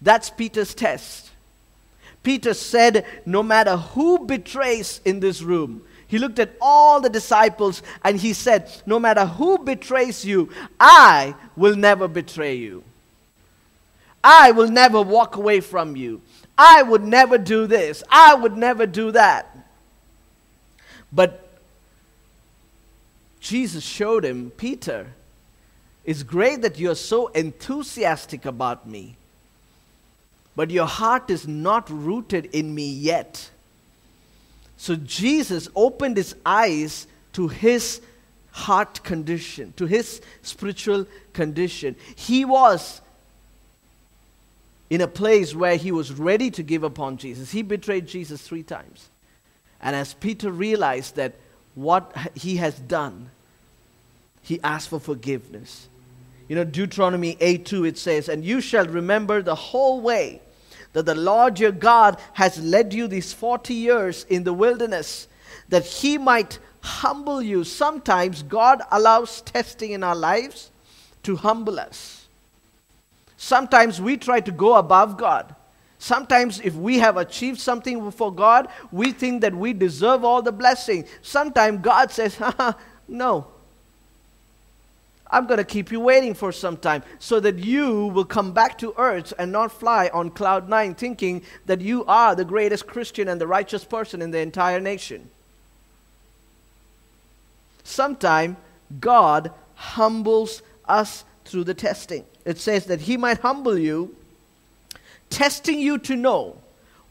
That's 0.00 0.30
Peter's 0.30 0.74
test. 0.74 1.30
Peter 2.22 2.54
said, 2.54 3.04
No 3.24 3.42
matter 3.42 3.76
who 3.76 4.26
betrays 4.26 5.00
in 5.04 5.20
this 5.20 5.42
room, 5.42 5.82
he 6.08 6.18
looked 6.18 6.38
at 6.38 6.54
all 6.60 7.00
the 7.00 7.08
disciples 7.08 7.82
and 8.04 8.16
he 8.18 8.32
said, 8.32 8.70
No 8.86 8.98
matter 8.98 9.26
who 9.26 9.58
betrays 9.58 10.24
you, 10.24 10.50
I 10.78 11.34
will 11.56 11.76
never 11.76 12.08
betray 12.08 12.54
you. 12.54 12.84
I 14.22 14.50
will 14.52 14.68
never 14.68 15.02
walk 15.02 15.36
away 15.36 15.60
from 15.60 15.94
you. 15.94 16.20
I 16.58 16.82
would 16.82 17.04
never 17.04 17.38
do 17.38 17.66
this. 17.66 18.02
I 18.10 18.34
would 18.34 18.56
never 18.56 18.86
do 18.86 19.12
that. 19.12 19.68
But 21.12 21.45
Jesus 23.46 23.84
showed 23.84 24.24
him, 24.24 24.50
Peter, 24.50 25.14
it's 26.04 26.24
great 26.24 26.62
that 26.62 26.80
you're 26.80 26.96
so 26.96 27.28
enthusiastic 27.28 28.44
about 28.44 28.88
me, 28.88 29.16
but 30.56 30.72
your 30.72 30.86
heart 30.86 31.30
is 31.30 31.46
not 31.46 31.88
rooted 31.88 32.46
in 32.46 32.74
me 32.74 32.90
yet. 32.90 33.50
So 34.76 34.96
Jesus 34.96 35.68
opened 35.76 36.16
his 36.16 36.34
eyes 36.44 37.06
to 37.34 37.46
his 37.46 38.00
heart 38.50 39.04
condition, 39.04 39.72
to 39.76 39.86
his 39.86 40.20
spiritual 40.42 41.06
condition. 41.32 41.94
He 42.16 42.44
was 42.44 43.00
in 44.90 45.00
a 45.00 45.08
place 45.08 45.54
where 45.54 45.76
he 45.76 45.92
was 45.92 46.12
ready 46.12 46.50
to 46.50 46.64
give 46.64 46.82
up 46.82 46.98
on 46.98 47.16
Jesus. 47.16 47.52
He 47.52 47.62
betrayed 47.62 48.08
Jesus 48.08 48.42
three 48.42 48.64
times. 48.64 49.08
And 49.80 49.94
as 49.94 50.14
Peter 50.14 50.50
realized 50.50 51.14
that 51.14 51.34
what 51.76 52.12
he 52.34 52.56
has 52.56 52.74
done, 52.80 53.30
he 54.46 54.60
asked 54.62 54.90
for 54.90 55.00
forgiveness. 55.00 55.88
You 56.46 56.54
know, 56.54 56.62
Deuteronomy 56.62 57.36
8 57.40 57.66
2, 57.66 57.84
it 57.84 57.98
says, 57.98 58.28
And 58.28 58.44
you 58.44 58.60
shall 58.60 58.86
remember 58.86 59.42
the 59.42 59.56
whole 59.56 60.00
way 60.00 60.40
that 60.92 61.04
the 61.04 61.16
Lord 61.16 61.58
your 61.58 61.72
God 61.72 62.20
has 62.34 62.62
led 62.62 62.94
you 62.94 63.08
these 63.08 63.32
40 63.32 63.74
years 63.74 64.24
in 64.28 64.44
the 64.44 64.52
wilderness, 64.52 65.26
that 65.68 65.84
He 65.84 66.16
might 66.16 66.60
humble 66.80 67.42
you. 67.42 67.64
Sometimes 67.64 68.44
God 68.44 68.82
allows 68.92 69.40
testing 69.40 69.90
in 69.90 70.04
our 70.04 70.14
lives 70.14 70.70
to 71.24 71.34
humble 71.34 71.80
us. 71.80 72.28
Sometimes 73.36 74.00
we 74.00 74.16
try 74.16 74.38
to 74.38 74.52
go 74.52 74.76
above 74.76 75.16
God. 75.16 75.56
Sometimes, 75.98 76.60
if 76.60 76.76
we 76.76 77.00
have 77.00 77.16
achieved 77.16 77.58
something 77.58 78.12
for 78.12 78.32
God, 78.32 78.68
we 78.92 79.10
think 79.10 79.40
that 79.40 79.56
we 79.56 79.72
deserve 79.72 80.24
all 80.24 80.40
the 80.40 80.52
blessing. 80.52 81.04
Sometimes 81.20 81.80
God 81.82 82.12
says, 82.12 82.38
No, 83.08 83.48
I'm 85.30 85.46
going 85.46 85.58
to 85.58 85.64
keep 85.64 85.90
you 85.90 86.00
waiting 86.00 86.34
for 86.34 86.52
some 86.52 86.76
time 86.76 87.02
so 87.18 87.40
that 87.40 87.58
you 87.58 88.06
will 88.08 88.24
come 88.24 88.52
back 88.52 88.78
to 88.78 88.94
earth 88.96 89.32
and 89.38 89.50
not 89.50 89.72
fly 89.72 90.08
on 90.12 90.30
cloud 90.30 90.68
nine 90.68 90.94
thinking 90.94 91.42
that 91.66 91.80
you 91.80 92.04
are 92.04 92.34
the 92.34 92.44
greatest 92.44 92.86
Christian 92.86 93.28
and 93.28 93.40
the 93.40 93.46
righteous 93.46 93.84
person 93.84 94.22
in 94.22 94.30
the 94.30 94.38
entire 94.38 94.80
nation. 94.80 95.30
Sometime 97.82 98.56
God 99.00 99.52
humbles 99.74 100.62
us 100.86 101.24
through 101.44 101.64
the 101.64 101.74
testing. 101.74 102.24
It 102.44 102.58
says 102.58 102.86
that 102.86 103.02
He 103.02 103.16
might 103.16 103.38
humble 103.38 103.78
you, 103.78 104.14
testing 105.30 105.80
you 105.80 105.98
to 105.98 106.16
know 106.16 106.56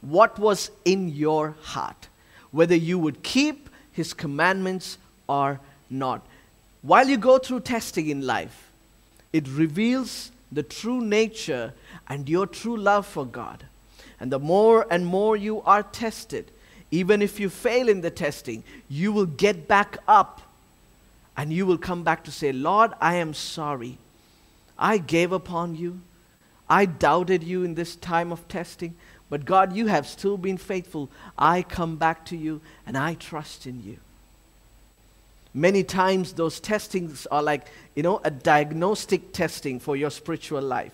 what 0.02 0.40
was 0.40 0.72
in 0.84 1.10
your 1.10 1.56
heart, 1.62 2.08
whether 2.52 2.76
you 2.76 3.00
would 3.00 3.24
keep 3.24 3.70
His 3.92 4.14
commandments 4.14 4.98
or 5.28 5.60
not. 5.90 6.26
While 6.86 7.10
you 7.10 7.18
go 7.18 7.40
through 7.40 7.62
testing 7.62 8.10
in 8.10 8.28
life, 8.28 8.72
it 9.34 9.48
reveals 9.48 10.30
the 10.52 10.62
true 10.62 11.02
nature 11.02 11.74
and 12.08 12.30
your 12.30 12.46
true 12.46 12.78
love 12.78 13.08
for 13.08 13.26
God. 13.26 13.66
And 14.20 14.32
the 14.32 14.38
more 14.38 14.86
and 14.92 15.04
more 15.04 15.36
you 15.36 15.64
are 15.64 15.82
tested, 15.82 16.52
even 16.92 17.24
if 17.24 17.40
you 17.40 17.50
fail 17.50 17.90
in 17.90 18.02
the 18.02 18.12
testing, 18.12 18.64
you 18.88 19.12
will 19.12 19.26
get 19.26 19.68
back 19.68 19.98
up 20.08 20.44
and 21.36 21.52
you 21.52 21.66
will 21.66 21.80
come 21.80 22.04
back 22.04 22.24
to 22.26 22.32
say, 22.32 22.52
Lord, 22.52 22.92
I 23.02 23.16
am 23.16 23.34
sorry. 23.34 23.98
I 24.78 25.00
gave 25.00 25.32
upon 25.32 25.76
you. 25.76 26.02
I 26.70 26.86
doubted 26.86 27.44
you 27.44 27.64
in 27.64 27.74
this 27.74 27.96
time 27.96 28.32
of 28.32 28.48
testing. 28.48 28.96
But 29.28 29.46
God, 29.46 29.76
you 29.76 29.88
have 29.88 30.06
still 30.06 30.38
been 30.38 30.58
faithful. 30.58 31.10
I 31.36 31.64
come 31.64 31.96
back 31.96 32.26
to 32.26 32.38
you 32.38 32.62
and 32.86 32.96
I 32.96 33.16
trust 33.16 33.66
in 33.66 33.82
you 33.84 33.98
many 35.56 35.84
times 35.84 36.34
those 36.34 36.60
testings 36.60 37.26
are 37.32 37.42
like, 37.42 37.68
you 37.96 38.04
know, 38.04 38.20
a 38.26 38.30
diagnostic 38.30 39.32
testing 39.32 39.80
for 39.80 39.96
your 39.96 40.10
spiritual 40.12 40.62
life. 40.62 40.92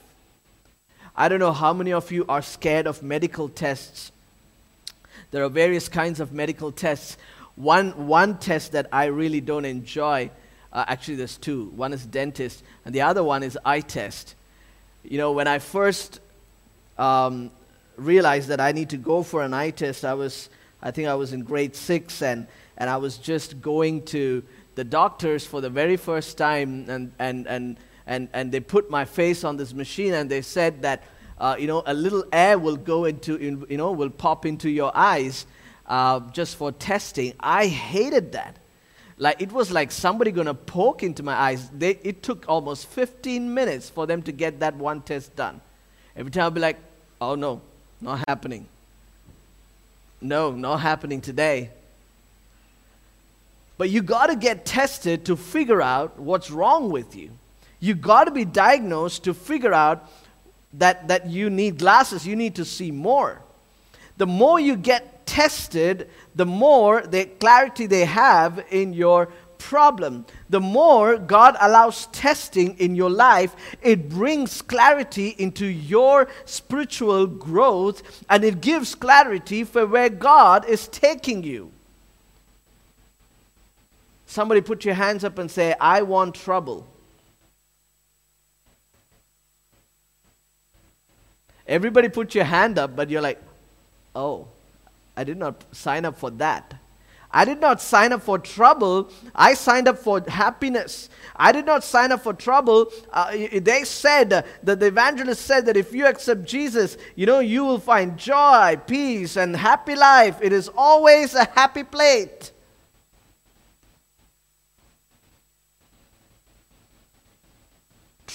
I 1.16 1.28
don't 1.28 1.40
know 1.40 1.52
how 1.52 1.74
many 1.74 1.92
of 1.92 2.12
you 2.12 2.26
are 2.30 2.44
scared 2.44 2.86
of 2.86 3.02
medical 3.02 3.50
tests. 3.50 4.12
There 5.32 5.44
are 5.44 5.50
various 5.50 5.90
kinds 5.90 6.20
of 6.20 6.32
medical 6.32 6.72
tests. 6.72 7.18
One, 7.56 8.08
one 8.08 8.38
test 8.38 8.74
that 8.74 8.88
I 8.94 9.06
really 9.06 9.42
don't 9.42 9.66
enjoy, 9.66 10.30
uh, 10.72 10.86
actually, 10.88 11.16
there's 11.16 11.38
two. 11.38 11.66
One 11.76 11.92
is 11.92 12.06
dentist, 12.06 12.64
and 12.86 12.94
the 12.94 13.02
other 13.02 13.24
one 13.24 13.44
is 13.44 13.58
eye 13.66 13.82
test. 13.82 14.36
You 15.04 15.18
know, 15.18 15.32
when 15.32 15.48
I 15.48 15.58
first 15.58 16.20
um, 17.00 17.50
realized 17.98 18.50
that 18.50 18.62
I 18.62 18.72
need 18.72 18.90
to 18.92 18.98
go 18.98 19.24
for 19.24 19.42
an 19.42 19.54
eye 19.54 19.72
test, 19.72 20.06
I 20.06 20.14
was, 20.14 20.50
I 20.82 20.92
think 20.92 21.08
I 21.08 21.16
was 21.16 21.34
in 21.34 21.42
grade 21.44 21.76
six, 21.76 22.22
and 22.22 22.48
and 22.78 22.90
I 22.90 22.98
was 22.98 23.18
just 23.18 23.62
going 23.62 24.04
to 24.06 24.44
the 24.76 24.84
doctors 24.84 25.46
for 25.46 25.62
the 25.62 25.70
very 25.70 25.98
first 25.98 26.38
time, 26.38 26.90
and, 26.90 27.14
and, 27.20 27.48
and, 27.48 27.78
and, 28.08 28.30
and 28.34 28.52
they 28.52 28.60
put 28.60 28.90
my 28.90 29.06
face 29.06 29.44
on 29.44 29.58
this 29.58 29.74
machine, 29.74 30.14
and 30.14 30.30
they 30.30 30.42
said 30.42 30.82
that, 30.84 31.04
uh, 31.38 31.56
you 31.60 31.68
know, 31.68 31.84
a 31.86 31.94
little 31.94 32.24
air 32.32 32.58
will 32.58 32.78
go 32.78 33.06
into, 33.06 33.36
in, 33.36 33.66
you 33.70 33.78
know, 33.78 33.92
will 33.92 34.10
pop 34.10 34.46
into 34.46 34.70
your 34.70 34.92
eyes 34.96 35.46
uh, 35.88 36.20
just 36.32 36.56
for 36.56 36.72
testing. 36.72 37.34
I 37.40 37.68
hated 37.68 38.32
that. 38.32 38.58
Like, 39.18 39.42
it 39.42 39.52
was 39.52 39.72
like 39.72 39.92
somebody 39.92 40.32
going 40.32 40.48
to 40.48 40.54
poke 40.54 41.04
into 41.04 41.22
my 41.22 41.34
eyes. 41.34 41.70
They, 41.70 41.92
it 42.04 42.24
took 42.24 42.46
almost 42.48 42.88
15 42.88 43.54
minutes 43.54 43.90
for 43.90 44.08
them 44.08 44.24
to 44.24 44.32
get 44.32 44.62
that 44.62 44.76
one 44.76 45.02
test 45.02 45.36
done. 45.36 45.62
Every 46.16 46.32
time 46.32 46.48
I'd 46.48 46.54
be 46.54 46.60
like, 46.60 46.78
oh 47.20 47.36
no, 47.36 47.62
not 48.00 48.24
happening. 48.28 48.68
No, 50.20 50.52
not 50.52 50.78
happening 50.78 51.22
today. 51.22 51.70
But 53.82 53.90
you 53.90 54.04
got 54.04 54.28
to 54.28 54.36
get 54.36 54.64
tested 54.64 55.26
to 55.26 55.36
figure 55.36 55.82
out 55.82 56.20
what's 56.20 56.52
wrong 56.52 56.92
with 56.92 57.16
you. 57.16 57.32
You 57.80 57.96
got 57.96 58.26
to 58.26 58.32
be 58.32 58.46
diagnosed 58.46 59.24
to 59.24 59.34
figure 59.34 59.74
out 59.74 60.08
that, 60.74 61.08
that 61.08 61.32
you 61.32 61.50
need 61.50 61.80
glasses, 61.80 62.28
you 62.28 62.36
need 62.36 62.54
to 62.58 62.64
see 62.64 62.92
more. 62.92 63.42
The 64.18 64.28
more 64.28 64.60
you 64.60 64.76
get 64.76 65.26
tested, 65.26 66.12
the 66.36 66.46
more 66.46 67.02
the 67.02 67.26
clarity 67.26 67.88
they 67.88 68.06
have 68.06 68.64
in 68.70 68.94
your 68.94 69.30
problem. 69.58 70.28
The 70.48 70.60
more 70.60 71.18
God 71.18 71.58
allows 71.60 72.06
testing 72.12 72.78
in 72.78 72.94
your 72.94 73.10
life, 73.10 73.56
it 73.82 74.10
brings 74.10 74.62
clarity 74.62 75.30
into 75.40 75.66
your 75.66 76.28
spiritual 76.46 77.26
growth 77.26 78.04
and 78.30 78.44
it 78.44 78.62
gives 78.62 78.94
clarity 78.94 79.64
for 79.64 79.88
where 79.88 80.10
God 80.10 80.66
is 80.70 80.88
taking 80.88 81.42
you. 81.42 81.72
Somebody 84.32 84.62
put 84.62 84.86
your 84.86 84.94
hands 84.94 85.26
up 85.26 85.38
and 85.40 85.52
say, 85.52 85.76
I 85.78 86.04
want 86.04 86.36
trouble. 86.36 86.88
Everybody 91.68 92.08
put 92.08 92.34
your 92.34 92.46
hand 92.46 92.80
up, 92.80 92.96
but 92.96 93.10
you're 93.10 93.22
like, 93.22 93.42
oh, 94.16 94.48
I 95.18 95.26
did 95.26 95.36
not 95.36 95.66
sign 95.76 96.06
up 96.06 96.18
for 96.18 96.30
that. 96.30 96.76
I 97.30 97.44
did 97.44 97.60
not 97.60 97.82
sign 97.82 98.14
up 98.14 98.22
for 98.22 98.40
trouble. 98.40 99.10
I 99.36 99.54
signed 99.54 99.90
up 99.90 99.98
for 99.98 100.24
happiness. 100.26 101.10
I 101.36 101.52
did 101.52 101.66
not 101.66 101.84
sign 101.84 102.14
up 102.14 102.24
for 102.24 102.32
trouble. 102.34 102.90
Uh, 103.12 103.36
they 103.54 103.84
said, 103.84 104.32
uh, 104.32 104.44
that 104.64 104.80
the 104.80 104.86
evangelist 104.86 105.42
said 105.46 105.66
that 105.66 105.76
if 105.76 105.92
you 105.92 106.08
accept 106.08 106.46
Jesus, 106.46 106.96
you 107.18 107.26
know, 107.26 107.40
you 107.40 107.66
will 107.66 107.80
find 107.80 108.18
joy, 108.18 108.78
peace, 108.88 109.36
and 109.36 109.54
happy 109.54 109.96
life. 109.96 110.38
It 110.42 110.54
is 110.54 110.70
always 110.78 111.36
a 111.36 111.44
happy 111.44 111.84
plate. 111.84 112.54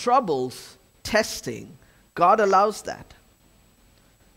Troubles, 0.06 0.78
testing, 1.02 1.76
God 2.14 2.38
allows 2.38 2.82
that. 2.82 3.12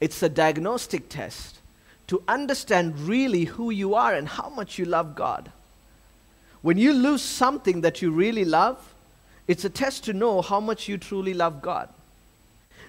It's 0.01 0.23
a 0.23 0.27
diagnostic 0.27 1.09
test 1.09 1.59
to 2.07 2.23
understand 2.27 2.99
really 3.01 3.43
who 3.43 3.69
you 3.69 3.93
are 3.93 4.15
and 4.15 4.27
how 4.27 4.49
much 4.49 4.79
you 4.79 4.85
love 4.85 5.13
God. 5.13 5.51
When 6.63 6.79
you 6.79 6.91
lose 6.91 7.21
something 7.21 7.81
that 7.81 8.01
you 8.01 8.09
really 8.09 8.45
love, 8.45 8.95
it's 9.47 9.63
a 9.63 9.69
test 9.69 10.05
to 10.05 10.13
know 10.13 10.41
how 10.41 10.59
much 10.59 10.87
you 10.87 10.97
truly 10.97 11.35
love 11.35 11.61
God. 11.61 11.89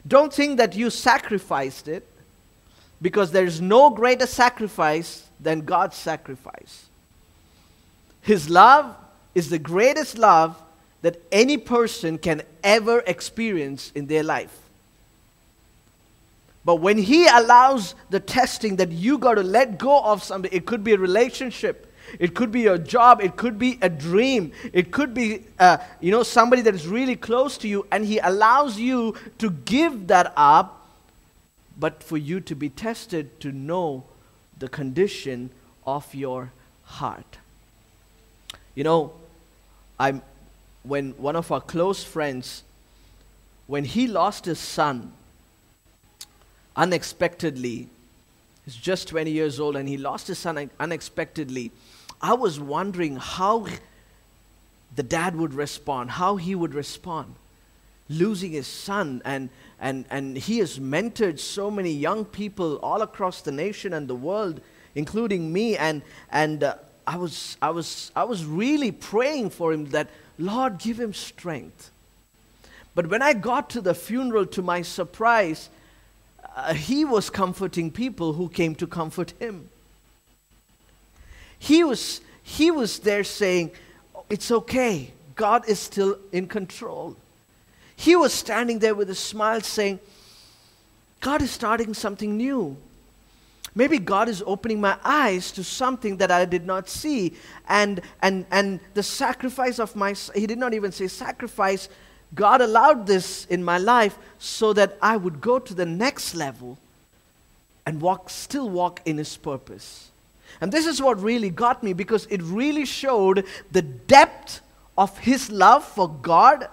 Don't 0.09 0.33
think 0.33 0.57
that 0.57 0.75
you 0.75 0.89
sacrificed 0.89 1.87
it 1.87 2.09
because 3.03 3.31
there 3.31 3.45
is 3.45 3.61
no 3.61 3.91
greater 3.91 4.27
sacrifice 4.27 5.29
than 5.39 5.67
God's 5.67 5.97
sacrifice. 5.99 6.87
His 8.23 8.49
love 8.49 8.97
is 9.35 9.51
the 9.51 9.59
greatest 9.59 10.17
love 10.17 10.57
that 11.03 11.21
any 11.33 11.57
person 11.57 12.19
can 12.19 12.43
ever 12.63 13.03
experience 13.07 13.93
in 13.95 14.07
their 14.07 14.23
life. 14.23 14.57
But 16.65 16.77
when 16.77 16.99
He 16.99 17.27
allows 17.27 17.95
the 18.11 18.21
testing 18.21 18.77
that 18.77 18.93
you 18.93 19.19
got 19.19 19.35
to 19.35 19.43
let 19.43 19.79
go 19.79 20.03
of 20.03 20.23
something, 20.23 20.51
it 20.53 20.67
could 20.67 20.85
be 20.85 20.93
a 20.93 20.99
relationship, 20.99 21.93
it 22.19 22.35
could 22.35 22.53
be 22.53 22.67
a 22.67 22.79
job, 22.79 23.21
it 23.23 23.37
could 23.37 23.59
be 23.59 23.79
a 23.81 23.89
dream, 23.89 24.53
it 24.73 24.91
could 24.91 25.15
be, 25.15 25.45
uh, 25.59 25.79
you 26.01 26.11
know, 26.11 26.23
somebody 26.23 26.61
that 26.63 26.75
is 26.75 26.87
really 26.87 27.17
close 27.17 27.57
to 27.59 27.69
you, 27.69 27.87
and 27.91 28.05
He 28.05 28.19
allows 28.19 28.79
you 28.79 29.15
to 29.39 29.51
give 29.51 30.09
that 30.09 30.33
up, 30.37 30.87
but 31.79 32.03
for 32.03 32.19
you 32.19 32.41
to 32.41 32.55
be 32.55 32.69
tested 32.69 33.41
to 33.41 33.53
know 33.53 34.05
the 34.59 34.69
condition 34.69 35.51
of 35.87 36.15
your 36.15 36.53
heart. 36.85 37.39
You 38.75 38.85
know, 38.85 39.13
I'm, 39.99 40.23
when 40.83 41.11
one 41.13 41.37
of 41.37 41.53
our 41.53 41.61
close 41.61 42.03
friends, 42.03 42.65
when 43.67 43.85
he 43.85 44.07
lost 44.07 44.45
his 44.45 44.59
son 44.59 45.13
unexpectedly, 46.77 47.89
he's 48.65 48.77
just 48.77 49.09
20 49.09 49.31
years 49.31 49.61
old 49.61 49.77
and 49.77 49.89
he 49.89 49.97
lost 49.97 50.29
his 50.29 50.39
son 50.39 50.71
unexpectedly, 50.79 51.71
I 52.23 52.35
was 52.35 52.61
wondering 52.61 53.17
how 53.17 53.67
the 54.95 55.03
dad 55.03 55.37
would 55.37 55.55
respond, 55.55 56.13
how 56.13 56.37
he 56.37 56.55
would 56.55 56.75
respond. 56.75 57.35
Losing 58.09 58.53
his 58.53 58.67
son, 58.67 59.23
and, 59.25 59.51
and, 59.79 60.05
and 60.11 60.37
he 60.37 60.59
has 60.59 60.81
mentored 60.81 61.39
so 61.39 61.71
many 61.71 61.93
young 61.93 62.25
people 62.25 62.77
all 62.83 63.03
across 63.03 63.41
the 63.41 63.53
nation 63.53 63.93
and 63.93 64.09
the 64.09 64.17
world, 64.17 64.61
including 64.97 65.53
me. 65.53 65.77
And, 65.77 66.03
and 66.33 66.65
uh, 66.65 66.75
I, 67.07 67.17
was, 67.17 67.57
I, 67.63 67.71
was, 67.71 68.11
I 68.17 68.25
was 68.25 68.45
really 68.45 68.91
praying 68.91 69.51
for 69.51 69.73
him 69.73 69.87
that 69.91 70.11
Lord, 70.41 70.79
give 70.79 70.99
him 70.99 71.13
strength. 71.13 71.91
But 72.95 73.09
when 73.09 73.23
I 73.23 73.35
got 73.35 73.71
to 73.71 73.81
the 73.81 73.95
funeral, 73.95 74.47
to 74.47 74.63
my 74.63 74.83
surprise, 74.83 75.71
uh, 76.57 76.75
he 76.75 77.05
was 77.05 77.31
comforting 77.31 77.91
people 77.91 78.33
who 78.33 78.49
came 78.49 78.75
to 78.77 78.87
comfort 78.87 79.33
him. 79.39 79.69
He 81.59 81.85
was, 81.85 82.21
he 82.43 82.71
was 82.71 82.99
there 83.01 83.23
saying, 83.23 83.73
It's 84.29 84.51
okay. 84.51 85.13
God 85.37 85.69
is 85.69 85.79
still 85.79 86.19
in 86.33 86.49
control. 86.49 87.17
He 87.97 88.17
was 88.17 88.33
standing 88.33 88.79
there 88.79 88.95
with 88.95 89.11
a 89.11 89.15
smile 89.15 89.61
saying, 89.61 90.01
God 91.21 91.43
is 91.43 91.51
starting 91.51 91.95
something 91.95 92.37
new. 92.37 92.77
Maybe 93.75 93.99
God 93.99 94.29
is 94.29 94.43
opening 94.47 94.81
my 94.81 94.99
eyes 95.05 95.53
to 95.53 95.63
something 95.63 96.17
that 96.17 96.31
I 96.31 96.45
did 96.45 96.67
not 96.67 96.89
see. 96.89 97.35
And, 97.69 98.01
and, 98.21 98.45
and 98.51 98.81
the 98.95 99.03
sacrifice 99.03 99.79
of 99.79 99.95
my, 99.95 100.15
he 100.35 100.47
did 100.47 100.59
not 100.59 100.75
even 100.75 100.91
say 100.93 101.07
sacrifice. 101.07 101.89
God 102.35 102.61
allowed 102.61 103.07
this 103.07 103.45
in 103.47 103.63
my 103.63 103.79
life 103.79 104.19
so 104.39 104.73
that 104.73 104.99
I 105.01 105.17
would 105.17 105.41
go 105.41 105.59
to 105.59 105.75
the 105.75 105.87
next 105.87 106.35
level 106.35 106.79
and 107.87 108.01
walk, 108.01 108.31
still 108.31 108.69
walk 108.69 109.01
in 109.05 109.19
his 109.19 109.37
purpose. 109.37 110.11
And 110.61 110.73
this 110.73 110.87
is 110.87 111.01
what 111.01 111.23
really 111.23 111.51
got 111.51 111.83
me 111.83 111.93
because 111.93 112.27
it 112.27 112.43
really 112.43 112.85
showed 112.85 113.47
the 113.71 113.83
depth 113.83 114.61
of 114.99 115.17
his 115.19 115.51
love 115.51 115.85
for 115.85 116.09
God 116.09 116.69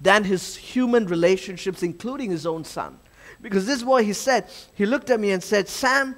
than 0.00 0.24
his 0.24 0.56
human 0.56 1.06
relationships, 1.06 1.82
including 1.82 2.30
his 2.30 2.46
own 2.46 2.64
son. 2.64 2.98
Because 3.42 3.66
this 3.66 3.78
is 3.78 3.84
what 3.84 4.04
he 4.04 4.12
said. 4.12 4.46
He 4.74 4.86
looked 4.86 5.10
at 5.10 5.20
me 5.20 5.32
and 5.32 5.42
said, 5.42 5.68
Sam, 5.68 6.16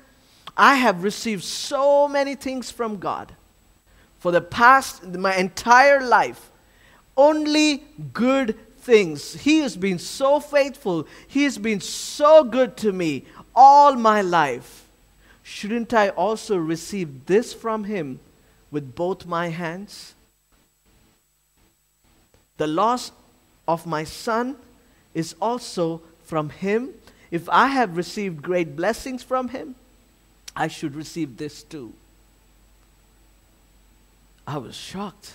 I 0.57 0.77
have 0.77 1.03
received 1.03 1.43
so 1.43 2.07
many 2.07 2.35
things 2.35 2.71
from 2.71 2.99
God 2.99 3.33
for 4.19 4.31
the 4.31 4.41
past, 4.41 5.05
my 5.05 5.35
entire 5.37 6.01
life. 6.07 6.51
Only 7.17 7.85
good 8.13 8.59
things. 8.79 9.35
He 9.35 9.61
has 9.61 9.77
been 9.77 9.99
so 9.99 10.39
faithful. 10.41 11.07
He 11.27 11.45
has 11.45 11.59
been 11.59 11.81
so 11.81 12.45
good 12.45 12.77
to 12.79 12.93
me 12.93 13.25
all 13.55 13.97
my 13.97 14.21
life. 14.21 14.89
Shouldn't 15.43 15.93
I 15.93 16.11
also 16.11 16.57
receive 16.57 17.27
this 17.27 17.53
from 17.53 17.85
him 17.85 18.21
with 18.71 18.95
both 18.95 19.27
my 19.27 19.49
hands? 19.49 20.15
The 22.57 22.67
loss 22.67 23.13
of 23.67 23.87
my 23.87 24.05
son 24.05 24.57
is 25.13 25.35
also 25.41 26.01
from 26.23 26.51
him 26.51 26.95
if 27.35 27.49
I 27.49 27.67
have 27.67 27.97
received 27.97 28.43
great 28.43 28.77
blessings 28.77 29.25
from 29.25 29.49
him, 29.49 29.75
I 30.55 30.69
should 30.69 30.95
receive 30.95 31.37
this 31.37 31.65
too. 31.65 31.93
I 34.47 34.59
was 34.59 34.77
shocked. 34.77 35.33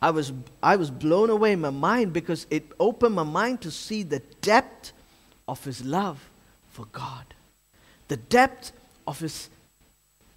I 0.00 0.08
was, 0.08 0.32
I 0.62 0.76
was 0.76 0.90
blown 0.90 1.28
away 1.28 1.52
in 1.52 1.60
my 1.60 1.68
mind 1.68 2.14
because 2.14 2.46
it 2.48 2.64
opened 2.80 3.14
my 3.14 3.24
mind 3.24 3.60
to 3.60 3.70
see 3.70 4.02
the 4.02 4.20
depth 4.40 4.92
of 5.46 5.62
his 5.64 5.84
love 5.84 6.30
for 6.70 6.86
God, 6.86 7.34
the 8.08 8.16
depth 8.16 8.72
of 9.06 9.20
his, 9.20 9.50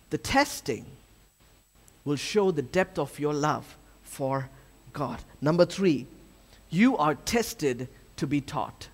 the 0.09 0.17
testing 0.17 0.85
will 2.03 2.17
show 2.17 2.51
the 2.51 2.63
depth 2.63 2.99
of 2.99 3.17
your 3.17 3.33
love 3.33 3.77
for 4.03 4.49
God. 4.91 5.19
Number 5.39 5.65
three, 5.65 6.05
you 6.69 6.97
are 6.97 7.15
tested 7.15 7.88
to 8.19 8.27
be 8.27 8.41
taught. 8.41 8.89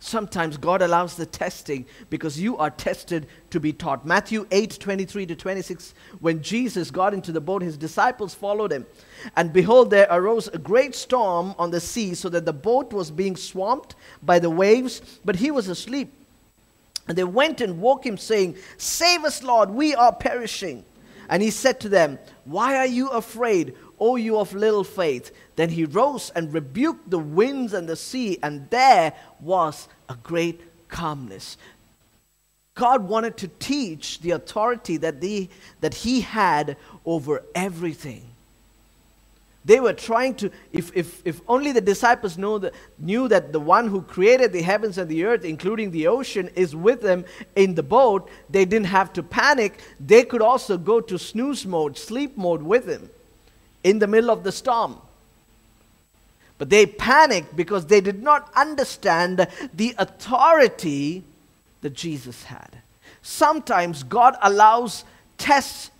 Sometimes 0.00 0.58
God 0.58 0.82
allows 0.82 1.16
the 1.16 1.24
testing 1.24 1.86
because 2.10 2.38
you 2.38 2.58
are 2.58 2.68
tested 2.68 3.26
to 3.48 3.58
be 3.58 3.72
taught. 3.72 4.04
Matthew 4.04 4.46
8 4.50 4.78
23 4.78 5.26
to 5.26 5.34
26, 5.34 5.94
when 6.20 6.42
Jesus 6.42 6.90
got 6.90 7.14
into 7.14 7.32
the 7.32 7.40
boat, 7.40 7.62
his 7.62 7.78
disciples 7.78 8.34
followed 8.34 8.70
him. 8.70 8.86
And 9.34 9.52
behold, 9.52 9.90
there 9.90 10.06
arose 10.10 10.48
a 10.48 10.58
great 10.58 10.94
storm 10.94 11.54
on 11.58 11.70
the 11.70 11.80
sea, 11.80 12.14
so 12.14 12.28
that 12.28 12.44
the 12.44 12.52
boat 12.52 12.92
was 12.92 13.10
being 13.10 13.36
swamped 13.36 13.94
by 14.22 14.38
the 14.38 14.50
waves, 14.50 15.00
but 15.24 15.36
he 15.36 15.50
was 15.50 15.68
asleep. 15.68 16.12
And 17.08 17.16
they 17.16 17.24
went 17.24 17.60
and 17.60 17.80
woke 17.80 18.04
him, 18.04 18.18
saying, 18.18 18.56
Save 18.76 19.24
us, 19.24 19.42
Lord, 19.42 19.70
we 19.70 19.94
are 19.94 20.12
perishing. 20.12 20.84
And 21.28 21.42
he 21.42 21.50
said 21.50 21.80
to 21.80 21.88
them, 21.88 22.18
Why 22.44 22.76
are 22.76 22.86
you 22.86 23.08
afraid? 23.08 23.74
O 24.00 24.16
you 24.16 24.38
of 24.38 24.54
little 24.54 24.84
faith. 24.84 25.32
Then 25.56 25.70
he 25.70 25.84
rose 25.84 26.30
and 26.34 26.52
rebuked 26.52 27.10
the 27.10 27.18
winds 27.18 27.72
and 27.72 27.88
the 27.88 27.96
sea, 27.96 28.38
and 28.42 28.68
there 28.70 29.12
was 29.40 29.88
a 30.08 30.16
great 30.22 30.60
calmness. 30.88 31.56
God 32.74 33.08
wanted 33.08 33.36
to 33.38 33.48
teach 33.48 34.20
the 34.20 34.32
authority 34.32 34.96
that, 34.98 35.20
the, 35.20 35.48
that 35.80 35.94
he 35.94 36.22
had 36.22 36.76
over 37.06 37.42
everything. 37.54 38.24
They 39.66 39.80
were 39.80 39.94
trying 39.94 40.34
to, 40.36 40.50
if, 40.72 40.94
if, 40.94 41.22
if 41.24 41.40
only 41.48 41.72
the 41.72 41.80
disciples 41.80 42.36
know 42.36 42.58
that, 42.58 42.74
knew 42.98 43.28
that 43.28 43.52
the 43.52 43.60
one 43.60 43.88
who 43.88 44.02
created 44.02 44.52
the 44.52 44.60
heavens 44.60 44.98
and 44.98 45.08
the 45.08 45.24
earth, 45.24 45.44
including 45.44 45.90
the 45.90 46.06
ocean, 46.08 46.50
is 46.54 46.76
with 46.76 47.00
them 47.00 47.24
in 47.56 47.74
the 47.74 47.82
boat, 47.82 48.28
they 48.50 48.66
didn't 48.66 48.88
have 48.88 49.12
to 49.14 49.22
panic. 49.22 49.80
They 49.98 50.24
could 50.24 50.42
also 50.42 50.76
go 50.76 51.00
to 51.00 51.18
snooze 51.18 51.64
mode, 51.64 51.96
sleep 51.96 52.36
mode 52.36 52.62
with 52.62 52.86
him 52.86 53.08
in 53.84 54.00
the 54.00 54.08
middle 54.08 54.30
of 54.30 54.42
the 54.42 54.50
storm. 54.50 55.00
But 56.58 56.70
they 56.70 56.86
panicked 56.86 57.54
because 57.54 57.86
they 57.86 58.00
did 58.00 58.22
not 58.22 58.50
understand 58.56 59.46
the 59.72 59.94
authority 59.98 61.22
that 61.82 61.94
Jesus 61.94 62.44
had. 62.44 62.78
Sometimes 63.22 64.02
God 64.02 64.36
allows 64.42 65.04
tests 65.38 65.90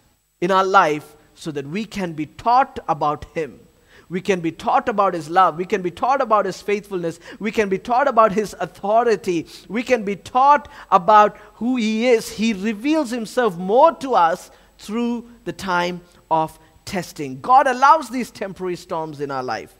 in 0.40 0.50
our 0.50 0.64
life 0.64 1.16
so 1.34 1.50
that 1.50 1.66
we 1.66 1.84
can 1.84 2.12
be 2.12 2.26
taught 2.26 2.78
about 2.88 3.24
Him. 3.34 3.60
We 4.08 4.20
can 4.20 4.40
be 4.40 4.52
taught 4.52 4.88
about 4.88 5.14
His 5.14 5.28
love. 5.28 5.56
We 5.56 5.64
can 5.64 5.82
be 5.82 5.90
taught 5.90 6.20
about 6.20 6.46
His 6.46 6.62
faithfulness. 6.62 7.18
We 7.40 7.50
can 7.50 7.68
be 7.68 7.78
taught 7.78 8.06
about 8.06 8.32
His 8.32 8.54
authority. 8.60 9.46
We 9.68 9.82
can 9.82 10.04
be 10.04 10.16
taught 10.16 10.70
about 10.90 11.36
who 11.54 11.76
He 11.76 12.06
is. 12.06 12.32
He 12.32 12.52
reveals 12.52 13.10
Himself 13.10 13.56
more 13.56 13.92
to 13.96 14.14
us 14.14 14.50
through 14.78 15.28
the 15.44 15.52
time 15.52 16.02
of 16.30 16.58
testing. 16.94 17.40
God 17.40 17.66
allows 17.66 18.09
these 18.09 18.30
temporary 18.30 18.76
storms 18.76 19.20
in 19.20 19.28
our 19.28 19.42
life 19.42 19.74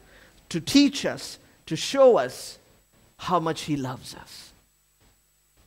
to 0.49 0.59
teach 0.59 1.05
us, 1.05 1.39
to 1.65 1.77
show 1.77 2.17
us 2.17 2.59
how 3.17 3.39
much 3.39 3.61
He 3.61 3.77
loves 3.77 4.13
us. 4.13 4.51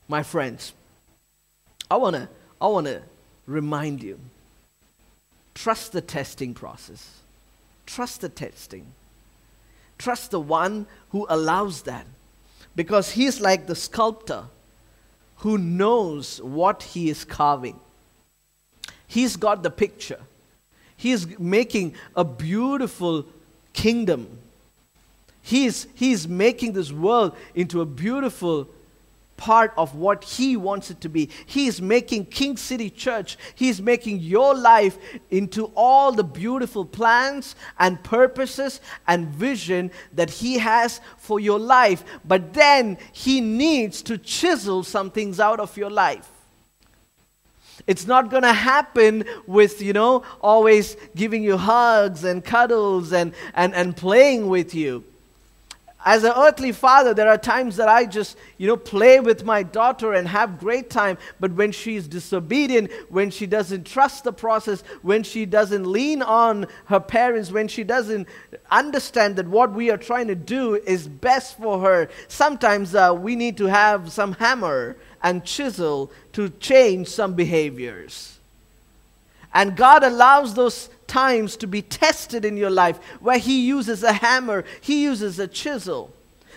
My 0.09 0.23
friends, 0.23 0.75
I 1.91 1.97
want 1.97 2.17
to 2.17 2.29
I 2.61 2.67
wanna 2.67 3.01
remind 3.47 4.03
you 4.03 4.21
trust 5.55 5.93
the 5.93 6.03
testing 6.03 6.53
process, 6.53 7.21
trust 7.87 8.21
the 8.21 8.29
testing, 8.29 8.93
trust 9.97 10.33
the 10.33 10.41
one 10.41 10.87
who 11.13 11.27
allows 11.31 11.81
that 11.85 12.07
because 12.77 13.13
He's 13.13 13.41
like 13.41 13.67
the 13.67 13.75
sculptor 13.75 14.45
who 15.37 15.57
knows 15.57 16.43
what 16.43 16.83
He 16.83 17.09
is 17.09 17.25
carving. 17.25 17.81
He's 19.07 19.37
got 19.37 19.63
the 19.63 19.71
picture. 19.71 20.21
He 20.99 21.13
is 21.13 21.39
making 21.39 21.95
a 22.17 22.25
beautiful 22.25 23.25
kingdom. 23.73 24.41
He 25.41 25.65
is, 25.65 25.87
he 25.95 26.11
is 26.11 26.27
making 26.27 26.73
this 26.73 26.91
world 26.93 27.37
into 27.55 27.81
a 27.81 27.87
beautiful 27.87 28.69
part 29.37 29.73
of 29.77 29.95
what 29.95 30.25
he 30.25 30.57
wants 30.57 30.91
it 30.91 31.01
to 31.03 31.09
be. 31.09 31.31
He 31.47 31.69
is 31.69 31.81
making 31.81 32.27
King 32.27 32.57
City 32.57 32.91
Church, 32.91 33.39
He 33.55 33.69
is 33.69 33.81
making 33.81 34.19
your 34.19 34.57
life 34.57 34.99
into 35.31 35.67
all 35.77 36.11
the 36.11 36.25
beautiful 36.25 36.85
plans 36.85 37.55
and 37.79 38.03
purposes 38.03 38.81
and 39.07 39.29
vision 39.29 39.93
that 40.13 40.31
he 40.31 40.59
has 40.59 41.01
for 41.17 41.39
your 41.39 41.61
life. 41.61 42.03
But 42.25 42.55
then 42.55 42.99
he 43.13 43.41
needs 43.41 44.03
to 44.03 44.19
chisel 44.19 44.83
some 44.83 45.13
things 45.13 45.39
out 45.39 45.61
of 45.61 45.77
your 45.77 45.91
life. 45.91 46.29
It's 47.87 48.07
not 48.07 48.31
going 48.31 48.43
to 48.43 48.53
happen 48.53 49.25
with, 49.47 49.81
you 49.81 49.93
know, 49.93 50.23
always 50.41 50.97
giving 51.15 51.43
you 51.43 51.57
hugs 51.57 52.25
and 52.25 52.45
cuddles 52.45 53.13
and, 53.13 53.33
and, 53.55 53.75
and 53.75 53.97
playing 53.97 54.49
with 54.49 54.75
you. 54.75 55.05
As 56.05 56.23
an 56.23 56.33
earthly 56.37 56.71
father, 56.71 57.13
there 57.13 57.29
are 57.29 57.37
times 57.37 57.77
that 57.77 57.89
I 57.89 58.07
just, 58.07 58.39
you 58.57 58.69
know, 58.69 58.77
play 58.77 59.19
with 59.19 59.45
my 59.45 59.65
daughter 59.65 60.13
and 60.13 60.29
have 60.29 60.61
great 60.61 60.91
time. 60.91 61.19
But 61.41 61.53
when 61.53 61.73
she's 61.73 62.07
disobedient, 62.07 62.93
when 63.11 63.31
she 63.31 63.47
doesn't 63.47 63.85
trust 63.85 64.23
the 64.23 64.33
process, 64.33 64.83
when 65.03 65.25
she 65.25 65.45
doesn't 65.45 65.85
lean 65.85 66.23
on 66.23 66.67
her 66.87 67.01
parents, 67.01 67.51
when 67.51 67.67
she 67.67 67.83
doesn't 67.83 68.29
understand 68.71 69.37
that 69.37 69.49
what 69.49 69.73
we 69.73 69.91
are 69.91 69.97
trying 69.97 70.29
to 70.29 70.37
do 70.37 70.77
is 70.77 71.09
best 71.09 71.59
for 71.59 71.81
her, 71.81 72.09
sometimes 72.29 72.95
uh, 72.95 73.13
we 73.19 73.35
need 73.35 73.57
to 73.57 73.67
have 73.67 74.13
some 74.13 74.33
hammer 74.35 74.97
and 75.23 75.45
chisel 75.45 76.11
to 76.33 76.49
change 76.49 77.09
some 77.09 77.35
behaviors. 77.35 78.39
And 79.55 79.77
God 79.77 80.05
allows 80.05 80.55
those 80.55 80.91
times 81.07 81.57
to 81.57 81.67
be 81.67 81.83
tested 81.83 82.45
in 82.45 82.57
your 82.57 82.71
life 82.71 82.99
where 83.21 83.39
He 83.39 83.67
uses 83.67 84.03
a 84.03 84.13
hammer, 84.13 84.65
He 84.81 85.03
uses 85.03 85.39
a 85.39 85.49
chisel. 85.49 86.13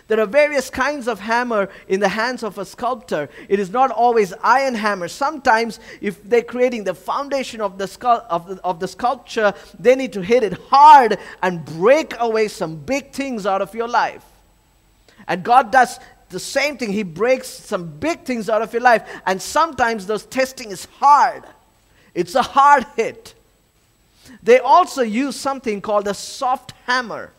There 0.08 0.20
are 0.20 0.26
various 0.26 0.70
kinds 0.70 1.08
of 1.08 1.22
hammer 1.22 1.70
in 1.88 2.02
the 2.02 2.10
hands 2.10 2.44
of 2.44 2.58
a 2.58 2.66
sculptor. 2.66 3.30
It 3.48 3.62
is 3.62 3.70
not 3.70 3.92
always 3.92 4.34
iron 4.44 4.76
hammer. 4.76 5.08
Sometimes, 5.08 5.80
if 6.02 6.22
they're 6.28 6.42
creating 6.42 6.84
the 6.84 6.94
foundation 6.94 7.62
of 7.62 7.78
the, 7.78 7.86
scu- 7.86 8.26
of, 8.30 8.48
the, 8.48 8.62
of 8.62 8.82
the 8.82 8.90
sculpture, 8.90 9.54
they 9.80 9.96
need 9.96 10.12
to 10.12 10.22
hit 10.22 10.44
it 10.44 10.54
hard 10.70 11.18
and 11.42 11.64
break 11.64 12.14
away 12.20 12.50
some 12.50 12.76
big 12.76 13.14
things 13.14 13.46
out 13.46 13.62
of 13.62 13.74
your 13.74 13.88
life. 13.88 14.26
And 15.30 15.44
God 15.44 15.72
does 15.72 15.98
the 16.32 16.40
same 16.40 16.78
thing. 16.78 16.92
He 16.92 17.04
breaks 17.04 17.48
some 17.48 17.88
big 18.00 18.24
things 18.24 18.50
out 18.50 18.62
of 18.62 18.74
your 18.74 18.82
life. 18.82 19.08
And 19.26 19.42
sometimes 19.42 20.08
those 20.08 20.26
testing 20.26 20.72
is 20.72 20.86
hard. 21.00 21.44
It's 22.14 22.36
a 22.36 22.42
hard 22.42 22.86
hit. 22.96 23.36
They 24.44 24.60
also 24.60 25.02
use 25.02 25.36
something 25.36 25.82
called 25.82 26.08
a 26.08 26.14
soft 26.14 26.74
hammer. 26.86 27.32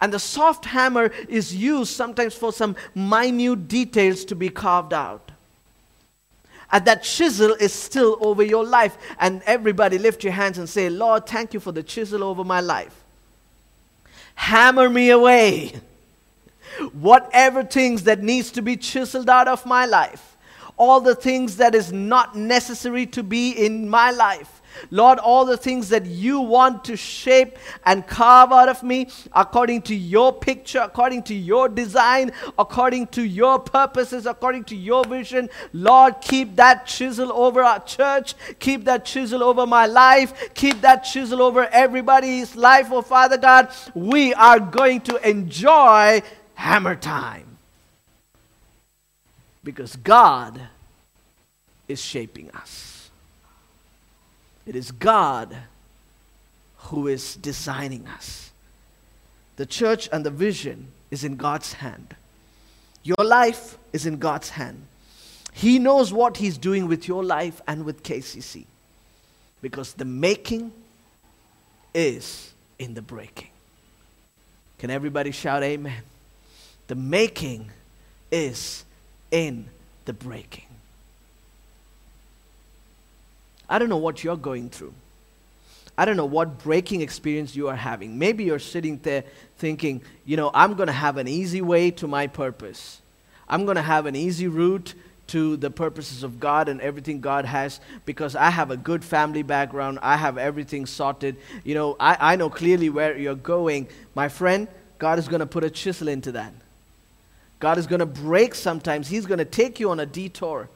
And 0.00 0.12
the 0.12 0.18
soft 0.18 0.64
hammer 0.66 1.10
is 1.28 1.54
used 1.54 1.92
sometimes 1.92 2.34
for 2.34 2.52
some 2.52 2.76
minute 2.94 3.68
details 3.68 4.24
to 4.26 4.36
be 4.36 4.48
carved 4.48 4.92
out. 4.92 5.32
And 6.70 6.84
that 6.84 7.02
chisel 7.02 7.54
is 7.54 7.72
still 7.72 8.18
over 8.20 8.42
your 8.42 8.64
life. 8.64 8.96
And 9.18 9.42
everybody 9.46 9.98
lift 9.98 10.22
your 10.22 10.34
hands 10.34 10.58
and 10.58 10.68
say, 10.68 10.90
Lord, 10.90 11.26
thank 11.26 11.54
you 11.54 11.60
for 11.60 11.72
the 11.72 11.82
chisel 11.82 12.22
over 12.22 12.44
my 12.44 12.60
life. 12.60 12.94
Hammer 14.34 14.88
me 14.88 15.10
away. 15.10 15.72
Whatever 16.92 17.62
things 17.64 18.04
that 18.04 18.22
needs 18.22 18.50
to 18.52 18.62
be 18.62 18.76
chiseled 18.76 19.28
out 19.28 19.48
of 19.48 19.64
my 19.66 19.86
life. 19.86 20.36
All 20.76 21.00
the 21.00 21.14
things 21.14 21.56
that 21.56 21.74
is 21.74 21.92
not 21.92 22.36
necessary 22.36 23.06
to 23.06 23.22
be 23.22 23.50
in 23.50 23.88
my 23.88 24.10
life 24.10 24.58
Lord, 24.90 25.18
all 25.18 25.44
the 25.44 25.56
things 25.56 25.88
that 25.90 26.06
you 26.06 26.40
want 26.40 26.84
to 26.84 26.96
shape 26.96 27.58
and 27.84 28.06
carve 28.06 28.52
out 28.52 28.68
of 28.68 28.82
me 28.82 29.08
according 29.32 29.82
to 29.82 29.94
your 29.94 30.32
picture, 30.32 30.80
according 30.80 31.24
to 31.24 31.34
your 31.34 31.68
design, 31.68 32.32
according 32.58 33.08
to 33.08 33.22
your 33.22 33.58
purposes, 33.58 34.26
according 34.26 34.64
to 34.64 34.76
your 34.76 35.04
vision, 35.04 35.48
Lord, 35.72 36.20
keep 36.20 36.56
that 36.56 36.86
chisel 36.86 37.32
over 37.32 37.62
our 37.62 37.80
church, 37.80 38.34
keep 38.58 38.84
that 38.84 39.04
chisel 39.04 39.42
over 39.42 39.66
my 39.66 39.86
life, 39.86 40.54
keep 40.54 40.80
that 40.82 40.98
chisel 41.00 41.42
over 41.42 41.66
everybody's 41.66 42.56
life, 42.56 42.88
oh 42.90 43.02
Father 43.02 43.38
God. 43.38 43.70
We 43.94 44.34
are 44.34 44.60
going 44.60 45.00
to 45.02 45.28
enjoy 45.28 46.22
hammer 46.58 46.96
time 46.96 47.56
because 49.62 49.94
God 49.94 50.60
is 51.86 52.00
shaping 52.00 52.50
us. 52.50 53.10
It 54.66 54.74
is 54.74 54.90
God 54.90 55.56
who 56.76 57.06
is 57.06 57.36
designing 57.36 58.08
us. 58.08 58.50
The 59.54 59.66
church 59.66 60.08
and 60.12 60.26
the 60.26 60.30
vision 60.30 60.88
is 61.12 61.22
in 61.22 61.36
God's 61.36 61.74
hand. 61.74 62.16
Your 63.04 63.24
life 63.24 63.78
is 63.92 64.04
in 64.04 64.18
God's 64.18 64.50
hand. 64.50 64.82
He 65.52 65.78
knows 65.78 66.12
what 66.12 66.38
He's 66.38 66.58
doing 66.58 66.88
with 66.88 67.06
your 67.06 67.22
life 67.22 67.60
and 67.68 67.84
with 67.84 68.02
KCC. 68.02 68.64
Because 69.62 69.92
the 69.92 70.04
making 70.04 70.72
is 71.94 72.52
in 72.80 72.94
the 72.94 73.02
breaking. 73.02 73.50
Can 74.78 74.90
everybody 74.90 75.30
shout 75.30 75.62
amen? 75.62 76.02
The 76.88 76.94
making 76.94 77.70
is 78.30 78.84
in 79.30 79.68
the 80.04 80.12
breaking. 80.12 80.64
I 83.68 83.78
don't 83.78 83.88
know 83.88 83.98
what 83.98 84.24
you're 84.24 84.36
going 84.36 84.70
through. 84.70 84.94
I 85.96 86.04
don't 86.04 86.16
know 86.16 86.24
what 86.24 86.58
breaking 86.62 87.00
experience 87.02 87.56
you 87.56 87.68
are 87.68 87.76
having. 87.76 88.18
Maybe 88.18 88.44
you're 88.44 88.58
sitting 88.58 88.98
there 89.02 89.24
thinking, 89.58 90.00
you 90.24 90.36
know, 90.36 90.50
I'm 90.54 90.74
going 90.74 90.86
to 90.86 90.92
have 90.92 91.16
an 91.16 91.28
easy 91.28 91.60
way 91.60 91.90
to 91.92 92.06
my 92.06 92.26
purpose. 92.28 93.02
I'm 93.48 93.64
going 93.64 93.76
to 93.76 93.82
have 93.82 94.06
an 94.06 94.14
easy 94.14 94.46
route 94.46 94.94
to 95.28 95.56
the 95.56 95.70
purposes 95.70 96.22
of 96.22 96.40
God 96.40 96.68
and 96.68 96.80
everything 96.80 97.20
God 97.20 97.44
has 97.44 97.80
because 98.06 98.34
I 98.34 98.50
have 98.50 98.70
a 98.70 98.76
good 98.76 99.04
family 99.04 99.42
background. 99.42 99.98
I 100.00 100.16
have 100.16 100.38
everything 100.38 100.86
sorted. 100.86 101.36
You 101.64 101.74
know, 101.74 101.96
I, 102.00 102.32
I 102.32 102.36
know 102.36 102.48
clearly 102.48 102.88
where 102.88 103.18
you're 103.18 103.34
going. 103.34 103.88
My 104.14 104.28
friend, 104.28 104.68
God 104.98 105.18
is 105.18 105.28
going 105.28 105.40
to 105.40 105.46
put 105.46 105.64
a 105.64 105.70
chisel 105.70 106.08
into 106.08 106.32
that. 106.32 106.54
God 107.60 107.78
is 107.78 107.86
going 107.86 108.00
to 108.00 108.06
break 108.06 108.54
sometimes. 108.54 109.08
He's 109.08 109.26
going 109.26 109.38
to 109.38 109.44
take 109.44 109.80
you 109.80 109.90
on 109.90 110.00
a 110.00 110.06
detour. 110.06 110.68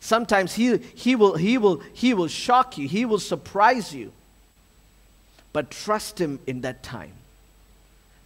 Sometimes 0.00 0.54
he, 0.54 0.78
he, 0.78 1.14
will, 1.14 1.36
he, 1.36 1.58
will, 1.58 1.82
he 1.92 2.14
will 2.14 2.28
shock 2.28 2.78
you, 2.78 2.88
he 2.88 3.04
will 3.04 3.18
surprise 3.18 3.94
you. 3.94 4.12
But 5.52 5.70
trust 5.70 6.20
him 6.20 6.38
in 6.46 6.62
that 6.62 6.82
time. 6.82 7.12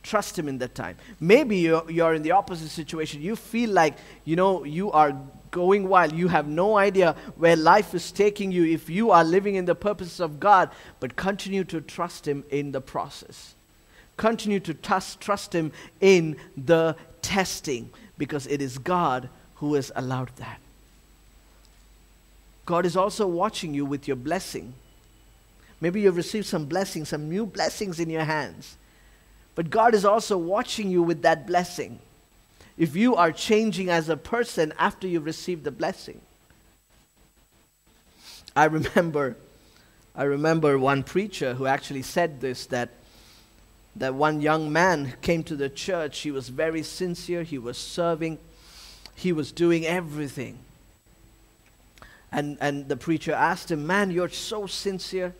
Trust 0.02 0.38
him 0.38 0.48
in 0.48 0.58
that 0.58 0.74
time. 0.74 0.98
Maybe 1.18 1.56
you're, 1.56 1.90
you're 1.90 2.14
in 2.14 2.22
the 2.22 2.32
opposite 2.32 2.68
situation. 2.68 3.22
You 3.22 3.34
feel 3.34 3.70
like, 3.70 3.96
you 4.24 4.36
know, 4.36 4.64
you 4.64 4.92
are 4.92 5.18
going 5.50 5.88
wild. 5.88 6.12
You 6.12 6.28
have 6.28 6.46
no 6.46 6.76
idea 6.76 7.16
where 7.36 7.56
life 7.56 7.94
is 7.94 8.12
taking 8.12 8.52
you 8.52 8.66
if 8.66 8.90
you 8.90 9.10
are 9.12 9.24
living 9.24 9.54
in 9.54 9.64
the 9.64 9.74
purposes 9.74 10.20
of 10.20 10.38
God. 10.38 10.70
But 11.00 11.16
continue 11.16 11.64
to 11.64 11.80
trust 11.80 12.28
him 12.28 12.44
in 12.50 12.72
the 12.72 12.82
process. 12.82 13.54
Continue 14.16 14.60
to 14.60 14.74
trust, 14.74 15.20
trust 15.20 15.54
him 15.54 15.72
in 16.00 16.36
the 16.56 16.96
testing 17.22 17.90
because 18.16 18.46
it 18.46 18.62
is 18.62 18.78
God 18.78 19.28
who 19.56 19.74
has 19.74 19.90
allowed 19.96 20.30
that. 20.36 20.60
God 22.66 22.86
is 22.86 22.96
also 22.96 23.26
watching 23.26 23.74
you 23.74 23.84
with 23.84 24.06
your 24.08 24.16
blessing. 24.16 24.74
Maybe 25.80 26.00
you've 26.00 26.16
received 26.16 26.46
some 26.46 26.66
blessings, 26.66 27.10
some 27.10 27.28
new 27.28 27.44
blessings 27.44 28.00
in 28.00 28.08
your 28.08 28.24
hands. 28.24 28.78
But 29.54 29.70
God 29.70 29.94
is 29.94 30.04
also 30.04 30.38
watching 30.38 30.90
you 30.90 31.02
with 31.02 31.22
that 31.22 31.46
blessing. 31.46 31.98
If 32.76 32.96
you 32.96 33.14
are 33.14 33.32
changing 33.32 33.90
as 33.90 34.08
a 34.08 34.16
person 34.16 34.72
after 34.78 35.06
you've 35.06 35.26
received 35.26 35.64
the 35.64 35.70
blessing. 35.70 36.20
I 38.56 38.64
remember 38.64 39.36
I 40.16 40.24
remember 40.24 40.78
one 40.78 41.02
preacher 41.02 41.54
who 41.54 41.66
actually 41.66 42.02
said 42.02 42.40
this 42.40 42.66
that 42.66 42.90
that 43.96 44.14
one 44.14 44.40
young 44.40 44.72
man 44.72 45.14
came 45.22 45.42
to 45.44 45.56
the 45.56 45.68
church, 45.68 46.20
he 46.20 46.30
was 46.30 46.48
very 46.48 46.82
sincere, 46.82 47.42
he 47.42 47.58
was 47.58 47.78
serving, 47.78 48.38
he 49.14 49.32
was 49.32 49.52
doing 49.52 49.86
everything. 49.86 50.58
And, 52.32 52.58
and 52.60 52.88
the 52.88 52.96
preacher 52.96 53.32
asked 53.32 53.70
him, 53.70 53.86
Man, 53.86 54.10
you're 54.10 54.28
so 54.28 54.66
sincere. 54.66 55.34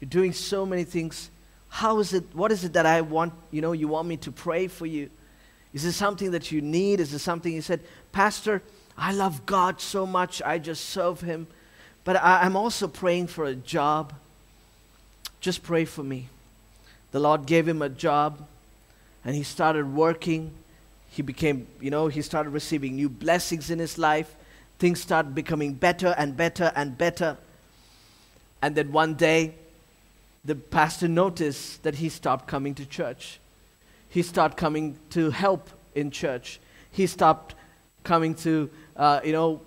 You're 0.00 0.08
doing 0.08 0.32
so 0.32 0.64
many 0.64 0.84
things. 0.84 1.30
How 1.68 1.98
is 1.98 2.14
it, 2.14 2.24
what 2.32 2.50
is 2.50 2.64
it 2.64 2.72
that 2.72 2.86
I 2.86 3.02
want, 3.02 3.34
you 3.50 3.60
know, 3.60 3.72
you 3.72 3.86
want 3.86 4.08
me 4.08 4.16
to 4.18 4.32
pray 4.32 4.66
for 4.66 4.86
you? 4.86 5.10
Is 5.74 5.84
this 5.84 5.94
something 5.94 6.30
that 6.32 6.50
you 6.50 6.60
need? 6.60 7.00
Is 7.00 7.12
this 7.12 7.22
something, 7.22 7.52
he 7.52 7.60
said, 7.60 7.80
Pastor, 8.12 8.62
I 8.96 9.12
love 9.12 9.46
God 9.46 9.80
so 9.80 10.06
much, 10.06 10.42
I 10.42 10.58
just 10.58 10.86
serve 10.86 11.20
him. 11.20 11.46
But 12.04 12.16
I, 12.16 12.42
I'm 12.42 12.56
also 12.56 12.88
praying 12.88 13.28
for 13.28 13.44
a 13.44 13.54
job. 13.54 14.12
Just 15.40 15.62
pray 15.62 15.84
for 15.84 16.02
me. 16.02 16.28
The 17.12 17.20
Lord 17.20 17.46
gave 17.46 17.68
him 17.68 17.80
a 17.80 17.88
job, 17.88 18.46
and 19.24 19.36
he 19.36 19.42
started 19.42 19.94
working. 19.94 20.52
He 21.08 21.22
became, 21.22 21.68
you 21.80 21.90
know, 21.90 22.08
he 22.08 22.22
started 22.22 22.50
receiving 22.50 22.96
new 22.96 23.08
blessings 23.08 23.70
in 23.70 23.78
his 23.78 23.96
life 23.96 24.34
things 24.82 25.00
start 25.00 25.32
becoming 25.32 25.74
better 25.74 26.12
and 26.18 26.36
better 26.36 26.72
and 26.74 26.98
better. 26.98 27.36
And 28.60 28.74
then 28.74 28.90
one 28.90 29.14
day, 29.14 29.54
the 30.44 30.56
pastor 30.56 31.06
noticed 31.06 31.84
that 31.84 31.94
he 31.94 32.08
stopped 32.08 32.48
coming 32.48 32.74
to 32.74 32.84
church. 32.84 33.38
He 34.08 34.22
stopped 34.22 34.56
coming 34.56 34.98
to 35.10 35.30
help 35.30 35.70
in 35.94 36.10
church. 36.10 36.58
He 36.90 37.06
stopped 37.06 37.54
coming 38.02 38.34
to, 38.46 38.68
uh, 38.96 39.20
you 39.24 39.30
know, 39.30 39.60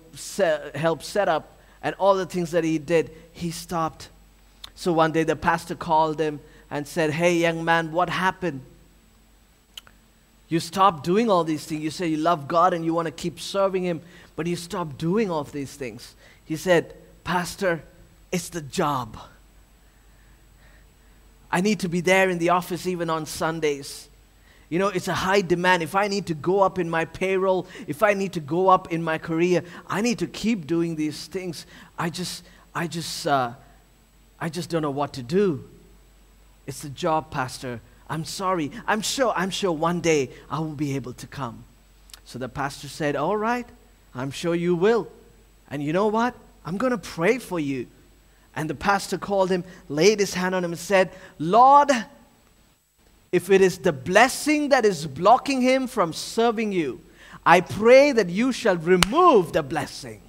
help 0.74 1.02
set 1.02 1.30
up 1.30 1.58
and 1.82 1.94
all 1.98 2.14
the 2.14 2.26
things 2.26 2.50
that 2.50 2.62
he 2.62 2.76
did. 2.76 3.10
He 3.32 3.50
stopped. 3.50 4.10
So 4.74 4.92
one 4.92 5.12
day 5.12 5.24
the 5.24 5.34
pastor 5.34 5.74
called 5.74 6.20
him 6.20 6.40
and 6.70 6.86
said, 6.86 7.10
Hey, 7.10 7.36
young 7.36 7.64
man, 7.64 7.92
what 7.92 8.08
happened? 8.08 8.62
You 10.48 10.60
stopped 10.60 11.04
doing 11.04 11.28
all 11.28 11.44
these 11.44 11.64
things. 11.64 11.82
You 11.82 11.90
say 11.90 12.06
you 12.06 12.18
love 12.18 12.46
God 12.46 12.72
and 12.72 12.84
you 12.84 12.94
want 12.94 13.06
to 13.06 13.12
keep 13.12 13.40
serving 13.40 13.82
Him, 13.82 14.00
but 14.36 14.46
you 14.46 14.56
stopped 14.56 14.98
doing 14.98 15.30
all 15.30 15.44
these 15.44 15.74
things. 15.74 16.14
He 16.44 16.56
said, 16.56 16.94
Pastor, 17.24 17.82
it's 18.30 18.48
the 18.48 18.60
job. 18.60 19.16
I 21.50 21.60
need 21.60 21.80
to 21.80 21.88
be 21.88 22.00
there 22.00 22.28
in 22.28 22.38
the 22.38 22.50
office 22.50 22.86
even 22.86 23.10
on 23.10 23.26
Sundays. 23.26 24.08
You 24.68 24.78
know, 24.78 24.88
it's 24.88 25.08
a 25.08 25.14
high 25.14 25.42
demand. 25.42 25.82
If 25.82 25.94
I 25.94 26.08
need 26.08 26.26
to 26.26 26.34
go 26.34 26.60
up 26.60 26.78
in 26.78 26.90
my 26.90 27.04
payroll, 27.04 27.66
if 27.86 28.02
I 28.02 28.14
need 28.14 28.32
to 28.32 28.40
go 28.40 28.68
up 28.68 28.92
in 28.92 29.02
my 29.02 29.18
career, 29.18 29.62
I 29.86 30.00
need 30.00 30.18
to 30.18 30.26
keep 30.26 30.66
doing 30.66 30.96
these 30.96 31.26
things. 31.26 31.66
I 31.98 32.10
just, 32.10 32.44
I 32.74 32.88
just, 32.88 33.26
uh, 33.26 33.54
I 34.40 34.48
just 34.48 34.70
don't 34.70 34.82
know 34.82 34.90
what 34.90 35.12
to 35.14 35.22
do. 35.22 35.68
It's 36.66 36.82
the 36.82 36.88
job, 36.88 37.30
Pastor. 37.30 37.80
I'm 38.08 38.24
sorry. 38.24 38.70
I'm 38.86 39.00
sure, 39.00 39.32
I'm 39.36 39.50
sure 39.50 39.72
one 39.72 40.00
day 40.00 40.30
I 40.50 40.58
will 40.60 40.74
be 40.74 40.96
able 40.96 41.12
to 41.14 41.26
come. 41.26 41.64
So 42.24 42.38
the 42.38 42.48
pastor 42.48 42.88
said, 42.88 43.16
All 43.16 43.36
right, 43.36 43.66
I'm 44.14 44.30
sure 44.30 44.54
you 44.54 44.74
will. 44.74 45.08
And 45.70 45.82
you 45.82 45.92
know 45.92 46.08
what? 46.08 46.34
I'm 46.64 46.76
going 46.76 46.90
to 46.92 46.98
pray 46.98 47.38
for 47.38 47.60
you. 47.60 47.86
And 48.54 48.70
the 48.70 48.74
pastor 48.74 49.18
called 49.18 49.50
him, 49.50 49.64
laid 49.88 50.18
his 50.18 50.34
hand 50.34 50.54
on 50.54 50.64
him, 50.64 50.72
and 50.72 50.78
said, 50.78 51.10
Lord, 51.38 51.90
if 53.30 53.50
it 53.50 53.60
is 53.60 53.78
the 53.78 53.92
blessing 53.92 54.70
that 54.70 54.84
is 54.84 55.06
blocking 55.06 55.60
him 55.60 55.86
from 55.86 56.12
serving 56.12 56.72
you, 56.72 57.00
I 57.44 57.60
pray 57.60 58.12
that 58.12 58.28
you 58.28 58.50
shall 58.52 58.76
remove 58.76 59.52
the 59.52 59.62
blessing. 59.62 60.22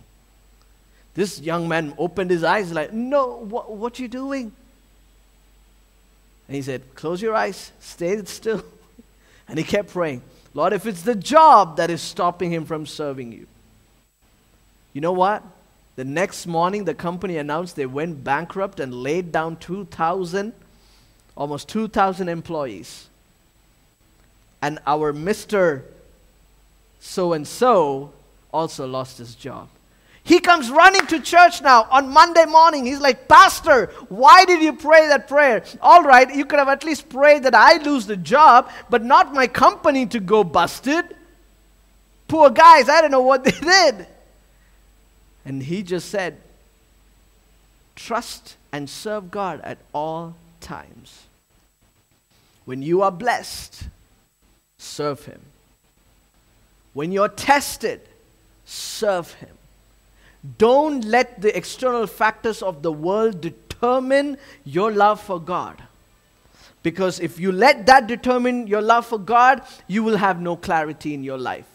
This 1.13 1.39
young 1.39 1.67
man 1.67 1.95
opened 1.97 2.30
his 2.30 2.43
eyes 2.43 2.71
like, 2.71 2.93
No, 2.93 3.38
what, 3.38 3.76
what 3.76 3.97
are 3.97 4.02
you 4.02 4.08
doing? 4.08 4.52
And 6.48 6.56
he 6.56 6.62
said, 6.62 6.82
Close 6.96 7.22
your 7.22 7.36
eyes, 7.36 7.72
stay 7.80 8.24
still. 8.26 8.64
And 9.50 9.58
he 9.58 9.64
kept 9.64 9.92
praying, 9.92 10.24
Lord, 10.54 10.74
if 10.74 10.86
it's 10.86 11.04
the 11.04 11.16
job 11.16 11.78
that 11.78 11.90
is 11.90 12.02
stopping 12.02 12.52
him 12.52 12.66
from 12.66 12.86
serving 12.86 13.32
you. 13.32 13.48
You 14.92 15.00
know 15.00 15.14
what? 15.14 15.42
The 15.96 16.04
next 16.04 16.48
morning, 16.48 16.84
the 16.84 16.94
company 16.94 17.38
announced 17.38 17.76
they 17.76 17.86
went 17.86 18.24
bankrupt 18.24 18.80
and 18.80 18.94
laid 18.94 19.32
down 19.32 19.56
2,000, 19.56 20.52
almost 21.38 21.70
2,000 21.70 22.28
employees. 22.28 23.08
And 24.62 24.80
our 24.86 25.14
Mr. 25.14 25.84
So 27.00 27.34
and 27.34 27.48
so 27.48 28.12
also 28.52 28.86
lost 28.86 29.18
his 29.18 29.34
job. 29.34 29.70
He 30.28 30.42
comes 30.42 30.70
running 30.70 31.08
to 31.08 31.22
church 31.22 31.62
now 31.62 31.88
on 31.90 32.10
Monday 32.10 32.44
morning. 32.44 32.86
He's 32.86 33.00
like, 33.00 33.30
Pastor, 33.30 33.86
why 34.10 34.44
did 34.44 34.62
you 34.62 34.74
pray 34.74 35.08
that 35.08 35.30
prayer? 35.30 35.63
All 35.82 36.04
right, 36.04 36.30
you 36.36 36.44
could 36.44 36.60
have 36.60 36.68
at 36.68 36.84
least 36.84 37.08
prayed 37.08 37.44
that 37.44 37.56
I 37.56 37.82
lose 37.82 38.08
the 38.08 38.18
job, 38.18 38.70
but 38.90 39.06
not 39.06 39.34
my 39.34 39.48
company 39.48 40.06
to 40.08 40.20
go 40.20 40.44
busted. 40.44 41.16
Poor 42.28 42.50
guys, 42.50 42.90
I 42.90 43.00
don't 43.00 43.12
know 43.12 43.22
what 43.22 43.44
they 43.46 43.52
did. 43.52 44.06
And 45.46 45.63
he 45.63 45.82
just 45.82 46.10
said, 46.10 46.42
Trust 47.96 48.58
and 48.74 48.90
serve 48.90 49.32
God 49.32 49.62
at 49.63 49.78
all 49.94 50.36
times. 50.60 51.24
When 52.66 52.82
you 52.82 53.02
are 53.02 53.12
blessed, 53.12 53.88
serve 54.78 55.24
Him. 55.24 55.40
When 56.92 57.13
you're 57.13 57.30
tested, 57.30 58.02
serve 58.66 59.32
Him. 59.36 59.58
Don't 60.58 61.04
let 61.04 61.41
the 61.41 61.56
external 61.56 62.08
factors 62.08 62.62
of 62.62 62.82
the 62.82 62.91
world 62.91 63.41
determine 63.41 64.38
your 64.63 64.91
love 64.91 65.21
for 65.21 65.39
God. 65.39 65.84
Because 66.84 67.19
if 67.19 67.39
you 67.39 67.52
let 67.52 67.86
that 67.88 68.08
determine 68.08 68.67
your 68.67 68.82
love 68.82 69.06
for 69.06 69.17
God, 69.17 69.62
you 69.88 70.04
will 70.04 70.17
have 70.17 70.39
no 70.39 70.56
clarity 70.56 71.13
in 71.13 71.23
your 71.23 71.38
life. 71.38 71.65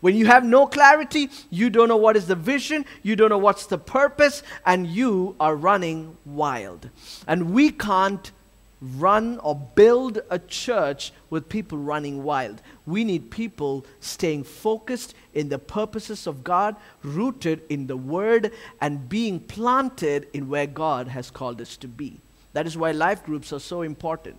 When 0.00 0.16
you 0.16 0.26
have 0.26 0.44
no 0.44 0.66
clarity, 0.66 1.30
you 1.50 1.70
don't 1.70 1.88
know 1.88 1.96
what 1.96 2.16
is 2.16 2.26
the 2.26 2.34
vision, 2.34 2.84
you 3.02 3.14
don't 3.14 3.30
know 3.30 3.38
what's 3.38 3.66
the 3.66 3.78
purpose, 3.78 4.42
and 4.66 4.86
you 4.86 5.36
are 5.38 5.54
running 5.54 6.16
wild. 6.24 6.90
And 7.26 7.52
we 7.52 7.70
can't 7.70 8.32
run 8.82 9.38
or 9.38 9.54
build 9.54 10.20
a 10.28 10.38
church 10.38 11.12
with 11.30 11.48
people 11.48 11.78
running 11.78 12.22
wild. 12.22 12.60
We 12.84 13.04
need 13.04 13.30
people 13.30 13.86
staying 14.00 14.44
focused 14.44 15.14
in 15.34 15.48
the 15.48 15.58
purposes 15.58 16.26
of 16.26 16.42
God, 16.42 16.76
rooted 17.02 17.62
in 17.68 17.86
the 17.86 17.96
Word, 17.96 18.52
and 18.80 19.08
being 19.08 19.38
planted 19.38 20.26
in 20.32 20.48
where 20.48 20.66
God 20.66 21.08
has 21.08 21.30
called 21.30 21.60
us 21.60 21.76
to 21.78 21.88
be. 21.88 22.18
That 22.52 22.66
is 22.66 22.76
why 22.76 22.90
life 22.90 23.24
groups 23.24 23.52
are 23.52 23.60
so 23.60 23.82
important. 23.82 24.36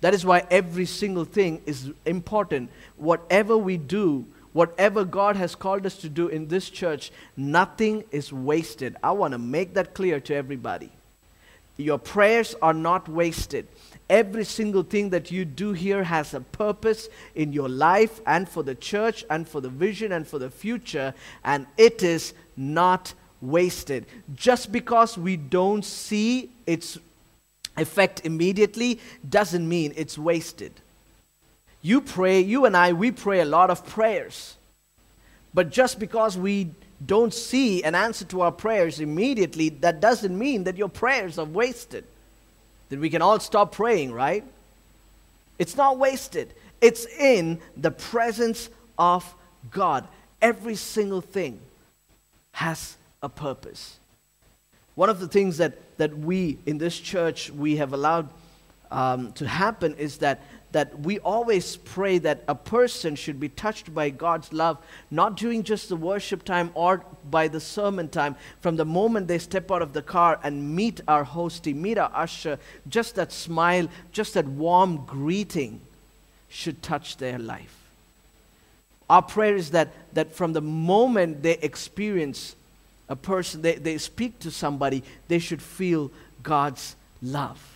That 0.00 0.14
is 0.14 0.24
why 0.24 0.44
every 0.50 0.86
single 0.86 1.24
thing 1.24 1.62
is 1.66 1.90
important. 2.04 2.70
Whatever 2.96 3.56
we 3.56 3.76
do, 3.76 4.26
whatever 4.52 5.04
God 5.04 5.36
has 5.36 5.54
called 5.54 5.86
us 5.86 5.96
to 5.98 6.08
do 6.08 6.28
in 6.28 6.48
this 6.48 6.68
church, 6.68 7.12
nothing 7.36 8.04
is 8.10 8.32
wasted. 8.32 8.96
I 9.02 9.12
want 9.12 9.32
to 9.32 9.38
make 9.38 9.74
that 9.74 9.94
clear 9.94 10.18
to 10.20 10.34
everybody. 10.34 10.90
Your 11.80 11.98
prayers 11.98 12.54
are 12.60 12.74
not 12.74 13.08
wasted. 13.08 13.66
Every 14.08 14.44
single 14.44 14.82
thing 14.82 15.10
that 15.10 15.30
you 15.30 15.44
do 15.44 15.72
here 15.72 16.02
has 16.04 16.34
a 16.34 16.40
purpose 16.40 17.08
in 17.34 17.52
your 17.52 17.68
life 17.68 18.20
and 18.26 18.48
for 18.48 18.62
the 18.62 18.74
church 18.74 19.24
and 19.30 19.48
for 19.48 19.60
the 19.60 19.68
vision 19.68 20.12
and 20.12 20.26
for 20.26 20.38
the 20.38 20.50
future, 20.50 21.14
and 21.44 21.66
it 21.76 22.02
is 22.02 22.34
not 22.56 23.14
wasted. 23.40 24.06
Just 24.34 24.72
because 24.72 25.16
we 25.16 25.36
don't 25.36 25.84
see 25.84 26.50
its 26.66 26.98
effect 27.76 28.22
immediately 28.24 28.98
doesn't 29.28 29.68
mean 29.68 29.92
it's 29.96 30.18
wasted. 30.18 30.72
You 31.82 32.00
pray, 32.00 32.40
you 32.40 32.66
and 32.66 32.76
I, 32.76 32.92
we 32.92 33.10
pray 33.10 33.40
a 33.40 33.44
lot 33.44 33.70
of 33.70 33.86
prayers. 33.86 34.56
But 35.54 35.70
just 35.70 35.98
because 35.98 36.36
we 36.36 36.72
don't 37.04 37.32
see 37.32 37.82
an 37.82 37.94
answer 37.94 38.24
to 38.26 38.42
our 38.42 38.52
prayers 38.52 39.00
immediately, 39.00 39.70
that 39.70 40.00
doesn't 40.00 40.36
mean 40.36 40.64
that 40.64 40.76
your 40.76 40.88
prayers 40.88 41.38
are 41.38 41.46
wasted. 41.46 42.04
That 42.90 42.98
we 42.98 43.08
can 43.08 43.22
all 43.22 43.40
stop 43.40 43.72
praying, 43.72 44.12
right? 44.12 44.44
It's 45.58 45.76
not 45.76 45.98
wasted. 45.98 46.52
It's 46.80 47.06
in 47.06 47.60
the 47.76 47.90
presence 47.90 48.68
of 48.98 49.34
God. 49.70 50.06
Every 50.42 50.74
single 50.74 51.20
thing 51.20 51.60
has 52.52 52.96
a 53.22 53.28
purpose. 53.28 53.98
One 54.94 55.08
of 55.08 55.20
the 55.20 55.28
things 55.28 55.58
that, 55.58 55.74
that 55.98 56.16
we 56.16 56.58
in 56.66 56.78
this 56.78 56.98
church 56.98 57.50
we 57.50 57.76
have 57.76 57.92
allowed 57.92 58.28
um, 58.90 59.32
to 59.32 59.46
happen 59.46 59.94
is 59.96 60.18
that 60.18 60.42
that 60.72 61.00
we 61.00 61.18
always 61.20 61.76
pray 61.76 62.18
that 62.18 62.44
a 62.46 62.54
person 62.54 63.16
should 63.16 63.40
be 63.40 63.48
touched 63.48 63.92
by 63.92 64.10
God's 64.10 64.52
love, 64.52 64.78
not 65.10 65.36
during 65.36 65.62
just 65.62 65.88
the 65.88 65.96
worship 65.96 66.44
time 66.44 66.70
or 66.74 67.04
by 67.30 67.48
the 67.48 67.60
sermon 67.60 68.08
time. 68.08 68.36
From 68.60 68.76
the 68.76 68.84
moment 68.84 69.28
they 69.28 69.38
step 69.38 69.70
out 69.70 69.82
of 69.82 69.92
the 69.92 70.02
car 70.02 70.38
and 70.42 70.74
meet 70.76 71.00
our 71.08 71.24
hostie, 71.24 71.74
meet 71.74 71.98
our 71.98 72.10
usher, 72.14 72.58
just 72.88 73.16
that 73.16 73.32
smile, 73.32 73.88
just 74.12 74.34
that 74.34 74.46
warm 74.46 75.04
greeting 75.06 75.80
should 76.48 76.82
touch 76.82 77.16
their 77.16 77.38
life. 77.38 77.76
Our 79.08 79.22
prayer 79.22 79.56
is 79.56 79.72
that, 79.72 79.88
that 80.12 80.32
from 80.34 80.52
the 80.52 80.60
moment 80.60 81.42
they 81.42 81.58
experience 81.58 82.54
a 83.08 83.16
person, 83.16 83.60
they, 83.60 83.74
they 83.74 83.98
speak 83.98 84.38
to 84.40 84.52
somebody, 84.52 85.02
they 85.26 85.40
should 85.40 85.60
feel 85.60 86.12
God's 86.44 86.94
love. 87.20 87.69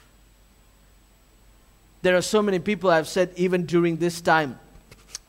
There 2.05 2.19
are 2.19 2.21
so 2.21 2.43
many 2.43 2.59
people 2.59 2.91
I've 2.91 3.09
said, 3.09 3.33
even 3.35 3.65
during 3.65 3.97
this 3.97 4.21
time, 4.21 4.61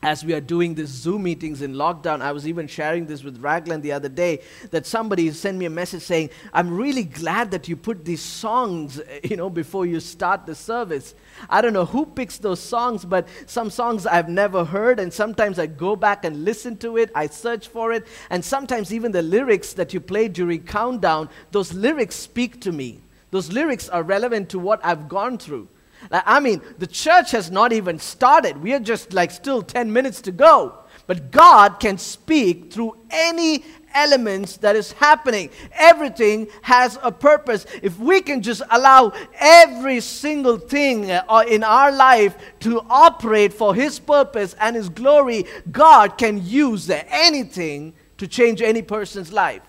as 0.04 0.26
we 0.26 0.34
are 0.34 0.42
doing 0.42 0.76
these 0.76 0.90
Zoom 0.90 1.24
meetings 1.24 1.62
in 1.62 1.76
lockdown, 1.76 2.20
I 2.20 2.34
was 2.34 2.50
even 2.50 2.68
sharing 2.68 3.06
this 3.06 3.24
with 3.24 3.42
Raglan 3.42 3.80
the 3.80 3.94
other 3.94 4.10
day, 4.10 4.42
that 4.72 4.86
somebody 4.86 5.32
sent 5.32 5.58
me 5.58 5.68
a 5.68 5.70
message 5.70 6.02
saying, 6.02 6.32
I'm 6.52 6.76
really 6.76 7.06
glad 7.06 7.52
that 7.52 7.70
you 7.70 7.78
put 7.78 8.04
these 8.04 8.22
songs, 8.22 9.02
you 9.24 9.38
know, 9.38 9.50
before 9.50 9.86
you 9.86 10.02
start 10.02 10.46
the 10.46 10.54
service. 10.54 11.16
I 11.50 11.62
don't 11.62 11.72
know 11.72 11.86
who 11.86 12.06
picks 12.06 12.40
those 12.40 12.60
songs, 12.60 13.06
but 13.06 13.26
some 13.46 13.70
songs 13.70 14.06
I've 14.06 14.28
never 14.28 14.66
heard, 14.66 15.00
and 15.00 15.14
sometimes 15.14 15.58
I 15.58 15.68
go 15.68 15.96
back 15.96 16.26
and 16.26 16.44
listen 16.44 16.76
to 16.80 16.98
it, 16.98 17.10
I 17.16 17.28
search 17.28 17.70
for 17.70 17.94
it, 17.94 18.06
and 18.30 18.44
sometimes 18.44 18.94
even 18.94 19.14
the 19.14 19.22
lyrics 19.22 19.72
that 19.76 19.94
you 19.94 20.02
play 20.02 20.28
during 20.28 20.64
countdown, 20.64 21.30
those 21.52 21.74
lyrics 21.74 22.18
speak 22.18 22.60
to 22.60 22.74
me. 22.74 23.00
Those 23.32 23.50
lyrics 23.50 23.88
are 23.88 24.04
relevant 24.04 24.50
to 24.50 24.60
what 24.60 24.84
I've 24.84 25.08
gone 25.08 25.38
through. 25.38 25.70
I 26.12 26.40
mean, 26.40 26.62
the 26.78 26.88
church 26.88 27.32
has 27.32 27.52
not 27.52 27.74
even 27.74 28.00
started. 28.00 28.62
We 28.62 28.74
are 28.74 28.80
just 28.80 29.14
like 29.14 29.32
still 29.32 29.62
10 29.62 29.92
minutes 29.92 30.22
to 30.22 30.32
go. 30.32 30.80
But 31.08 31.32
God 31.32 31.80
can 31.80 31.98
speak 31.98 32.74
through 32.74 32.98
any 33.10 33.64
elements 33.94 34.58
that 34.58 34.76
is 34.76 34.92
happening. 34.94 35.50
Everything 35.74 36.48
has 36.64 37.00
a 37.02 37.12
purpose. 37.12 37.66
If 37.82 37.98
we 38.00 38.22
can 38.22 38.42
just 38.42 38.62
allow 38.70 39.14
every 39.36 40.02
single 40.02 40.58
thing 40.58 41.10
uh, 41.12 41.44
in 41.48 41.64
our 41.64 41.92
life 41.92 42.36
to 42.62 42.82
operate 42.90 43.54
for 43.54 43.74
His 43.74 44.00
purpose 44.00 44.56
and 44.60 44.76
His 44.76 44.90
glory, 44.90 45.46
God 45.72 46.18
can 46.18 46.46
use 46.46 46.90
anything 46.90 47.94
to 48.18 48.28
change 48.28 48.62
any 48.62 48.82
person's 48.82 49.32
life. 49.32 49.62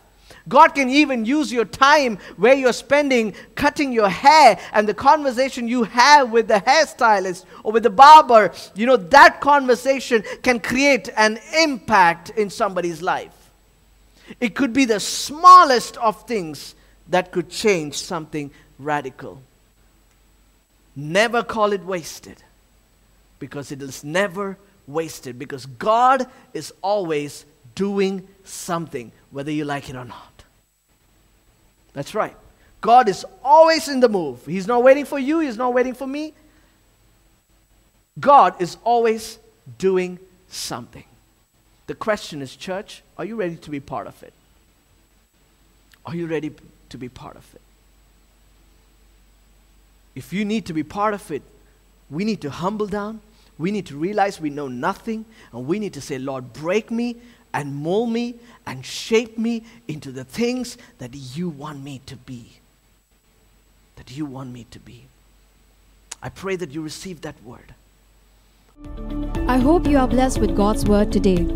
God 0.48 0.74
can 0.74 0.88
even 0.88 1.24
use 1.24 1.52
your 1.52 1.64
time 1.64 2.18
where 2.36 2.54
you're 2.54 2.72
spending 2.72 3.34
cutting 3.56 3.92
your 3.92 4.08
hair 4.08 4.58
and 4.72 4.88
the 4.88 4.94
conversation 4.94 5.66
you 5.66 5.82
have 5.84 6.30
with 6.30 6.46
the 6.46 6.60
hairstylist 6.60 7.44
or 7.64 7.72
with 7.72 7.82
the 7.82 7.90
barber. 7.90 8.52
You 8.74 8.86
know, 8.86 8.96
that 8.96 9.40
conversation 9.40 10.22
can 10.42 10.60
create 10.60 11.08
an 11.16 11.40
impact 11.58 12.30
in 12.30 12.50
somebody's 12.50 13.02
life. 13.02 13.50
It 14.40 14.54
could 14.54 14.72
be 14.72 14.84
the 14.84 15.00
smallest 15.00 15.96
of 15.96 16.26
things 16.26 16.74
that 17.08 17.32
could 17.32 17.48
change 17.48 17.96
something 17.96 18.50
radical. 18.78 19.42
Never 20.94 21.42
call 21.42 21.72
it 21.72 21.84
wasted 21.84 22.42
because 23.38 23.72
it 23.72 23.82
is 23.82 24.02
never 24.02 24.58
wasted 24.86 25.38
because 25.38 25.66
God 25.66 26.26
is 26.54 26.72
always 26.82 27.44
doing 27.74 28.26
something, 28.44 29.12
whether 29.30 29.50
you 29.50 29.64
like 29.64 29.90
it 29.90 29.96
or 29.96 30.04
not. 30.04 30.35
That's 31.96 32.14
right. 32.14 32.36
God 32.82 33.08
is 33.08 33.24
always 33.42 33.88
in 33.88 34.00
the 34.00 34.08
move. 34.08 34.44
He's 34.44 34.66
not 34.66 34.82
waiting 34.82 35.06
for 35.06 35.18
you, 35.18 35.40
He's 35.40 35.56
not 35.56 35.72
waiting 35.72 35.94
for 35.94 36.06
me. 36.06 36.34
God 38.20 38.60
is 38.60 38.76
always 38.84 39.38
doing 39.78 40.18
something. 40.46 41.04
The 41.86 41.94
question 41.94 42.42
is, 42.42 42.54
church, 42.54 43.02
are 43.16 43.24
you 43.24 43.34
ready 43.34 43.56
to 43.56 43.70
be 43.70 43.80
part 43.80 44.06
of 44.06 44.22
it? 44.22 44.34
Are 46.04 46.14
you 46.14 46.26
ready 46.26 46.52
to 46.90 46.98
be 46.98 47.08
part 47.08 47.36
of 47.36 47.46
it? 47.54 47.62
If 50.14 50.34
you 50.34 50.44
need 50.44 50.66
to 50.66 50.74
be 50.74 50.82
part 50.82 51.14
of 51.14 51.30
it, 51.30 51.42
we 52.10 52.24
need 52.24 52.42
to 52.42 52.50
humble 52.50 52.86
down. 52.86 53.20
We 53.58 53.70
need 53.70 53.86
to 53.86 53.96
realize 53.96 54.38
we 54.38 54.50
know 54.50 54.68
nothing. 54.68 55.24
And 55.52 55.66
we 55.66 55.78
need 55.78 55.94
to 55.94 56.02
say, 56.02 56.18
Lord, 56.18 56.52
break 56.52 56.90
me 56.90 57.16
and 57.52 57.74
mold 57.74 58.10
me 58.10 58.36
and 58.66 58.84
shape 58.84 59.38
me 59.38 59.64
into 59.88 60.12
the 60.12 60.24
things 60.24 60.76
that 60.98 61.14
you 61.14 61.48
want 61.48 61.82
me 61.82 62.00
to 62.06 62.16
be. 62.16 62.52
That 63.96 64.16
you 64.16 64.26
want 64.26 64.52
me 64.52 64.66
to 64.70 64.78
be. 64.78 65.04
I 66.22 66.28
pray 66.28 66.56
that 66.56 66.70
you 66.70 66.82
receive 66.82 67.20
that 67.22 67.36
word. 67.44 67.74
I 69.48 69.58
hope 69.58 69.86
you 69.86 69.98
are 69.98 70.08
blessed 70.08 70.38
with 70.38 70.56
God's 70.56 70.84
word 70.84 71.12
today. 71.12 71.46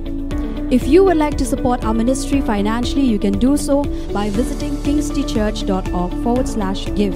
If 0.71 0.87
you 0.87 1.03
would 1.05 1.17
like 1.17 1.37
to 1.39 1.45
support 1.45 1.85
our 1.85 1.93
ministry 1.93 2.41
financially, 2.41 3.03
you 3.05 3.19
can 3.19 3.39
do 3.39 3.57
so 3.57 3.83
by 4.13 4.31
visiting 4.31 4.77
kingstychurch.org 4.77 6.23
forward 6.23 6.49
slash 6.49 6.87
give. 6.95 7.15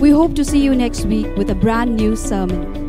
We 0.00 0.10
hope 0.10 0.34
to 0.36 0.44
see 0.44 0.64
you 0.64 0.74
next 0.74 1.04
week 1.04 1.36
with 1.36 1.50
a 1.50 1.54
brand 1.54 1.96
new 1.96 2.16
sermon. 2.16 2.79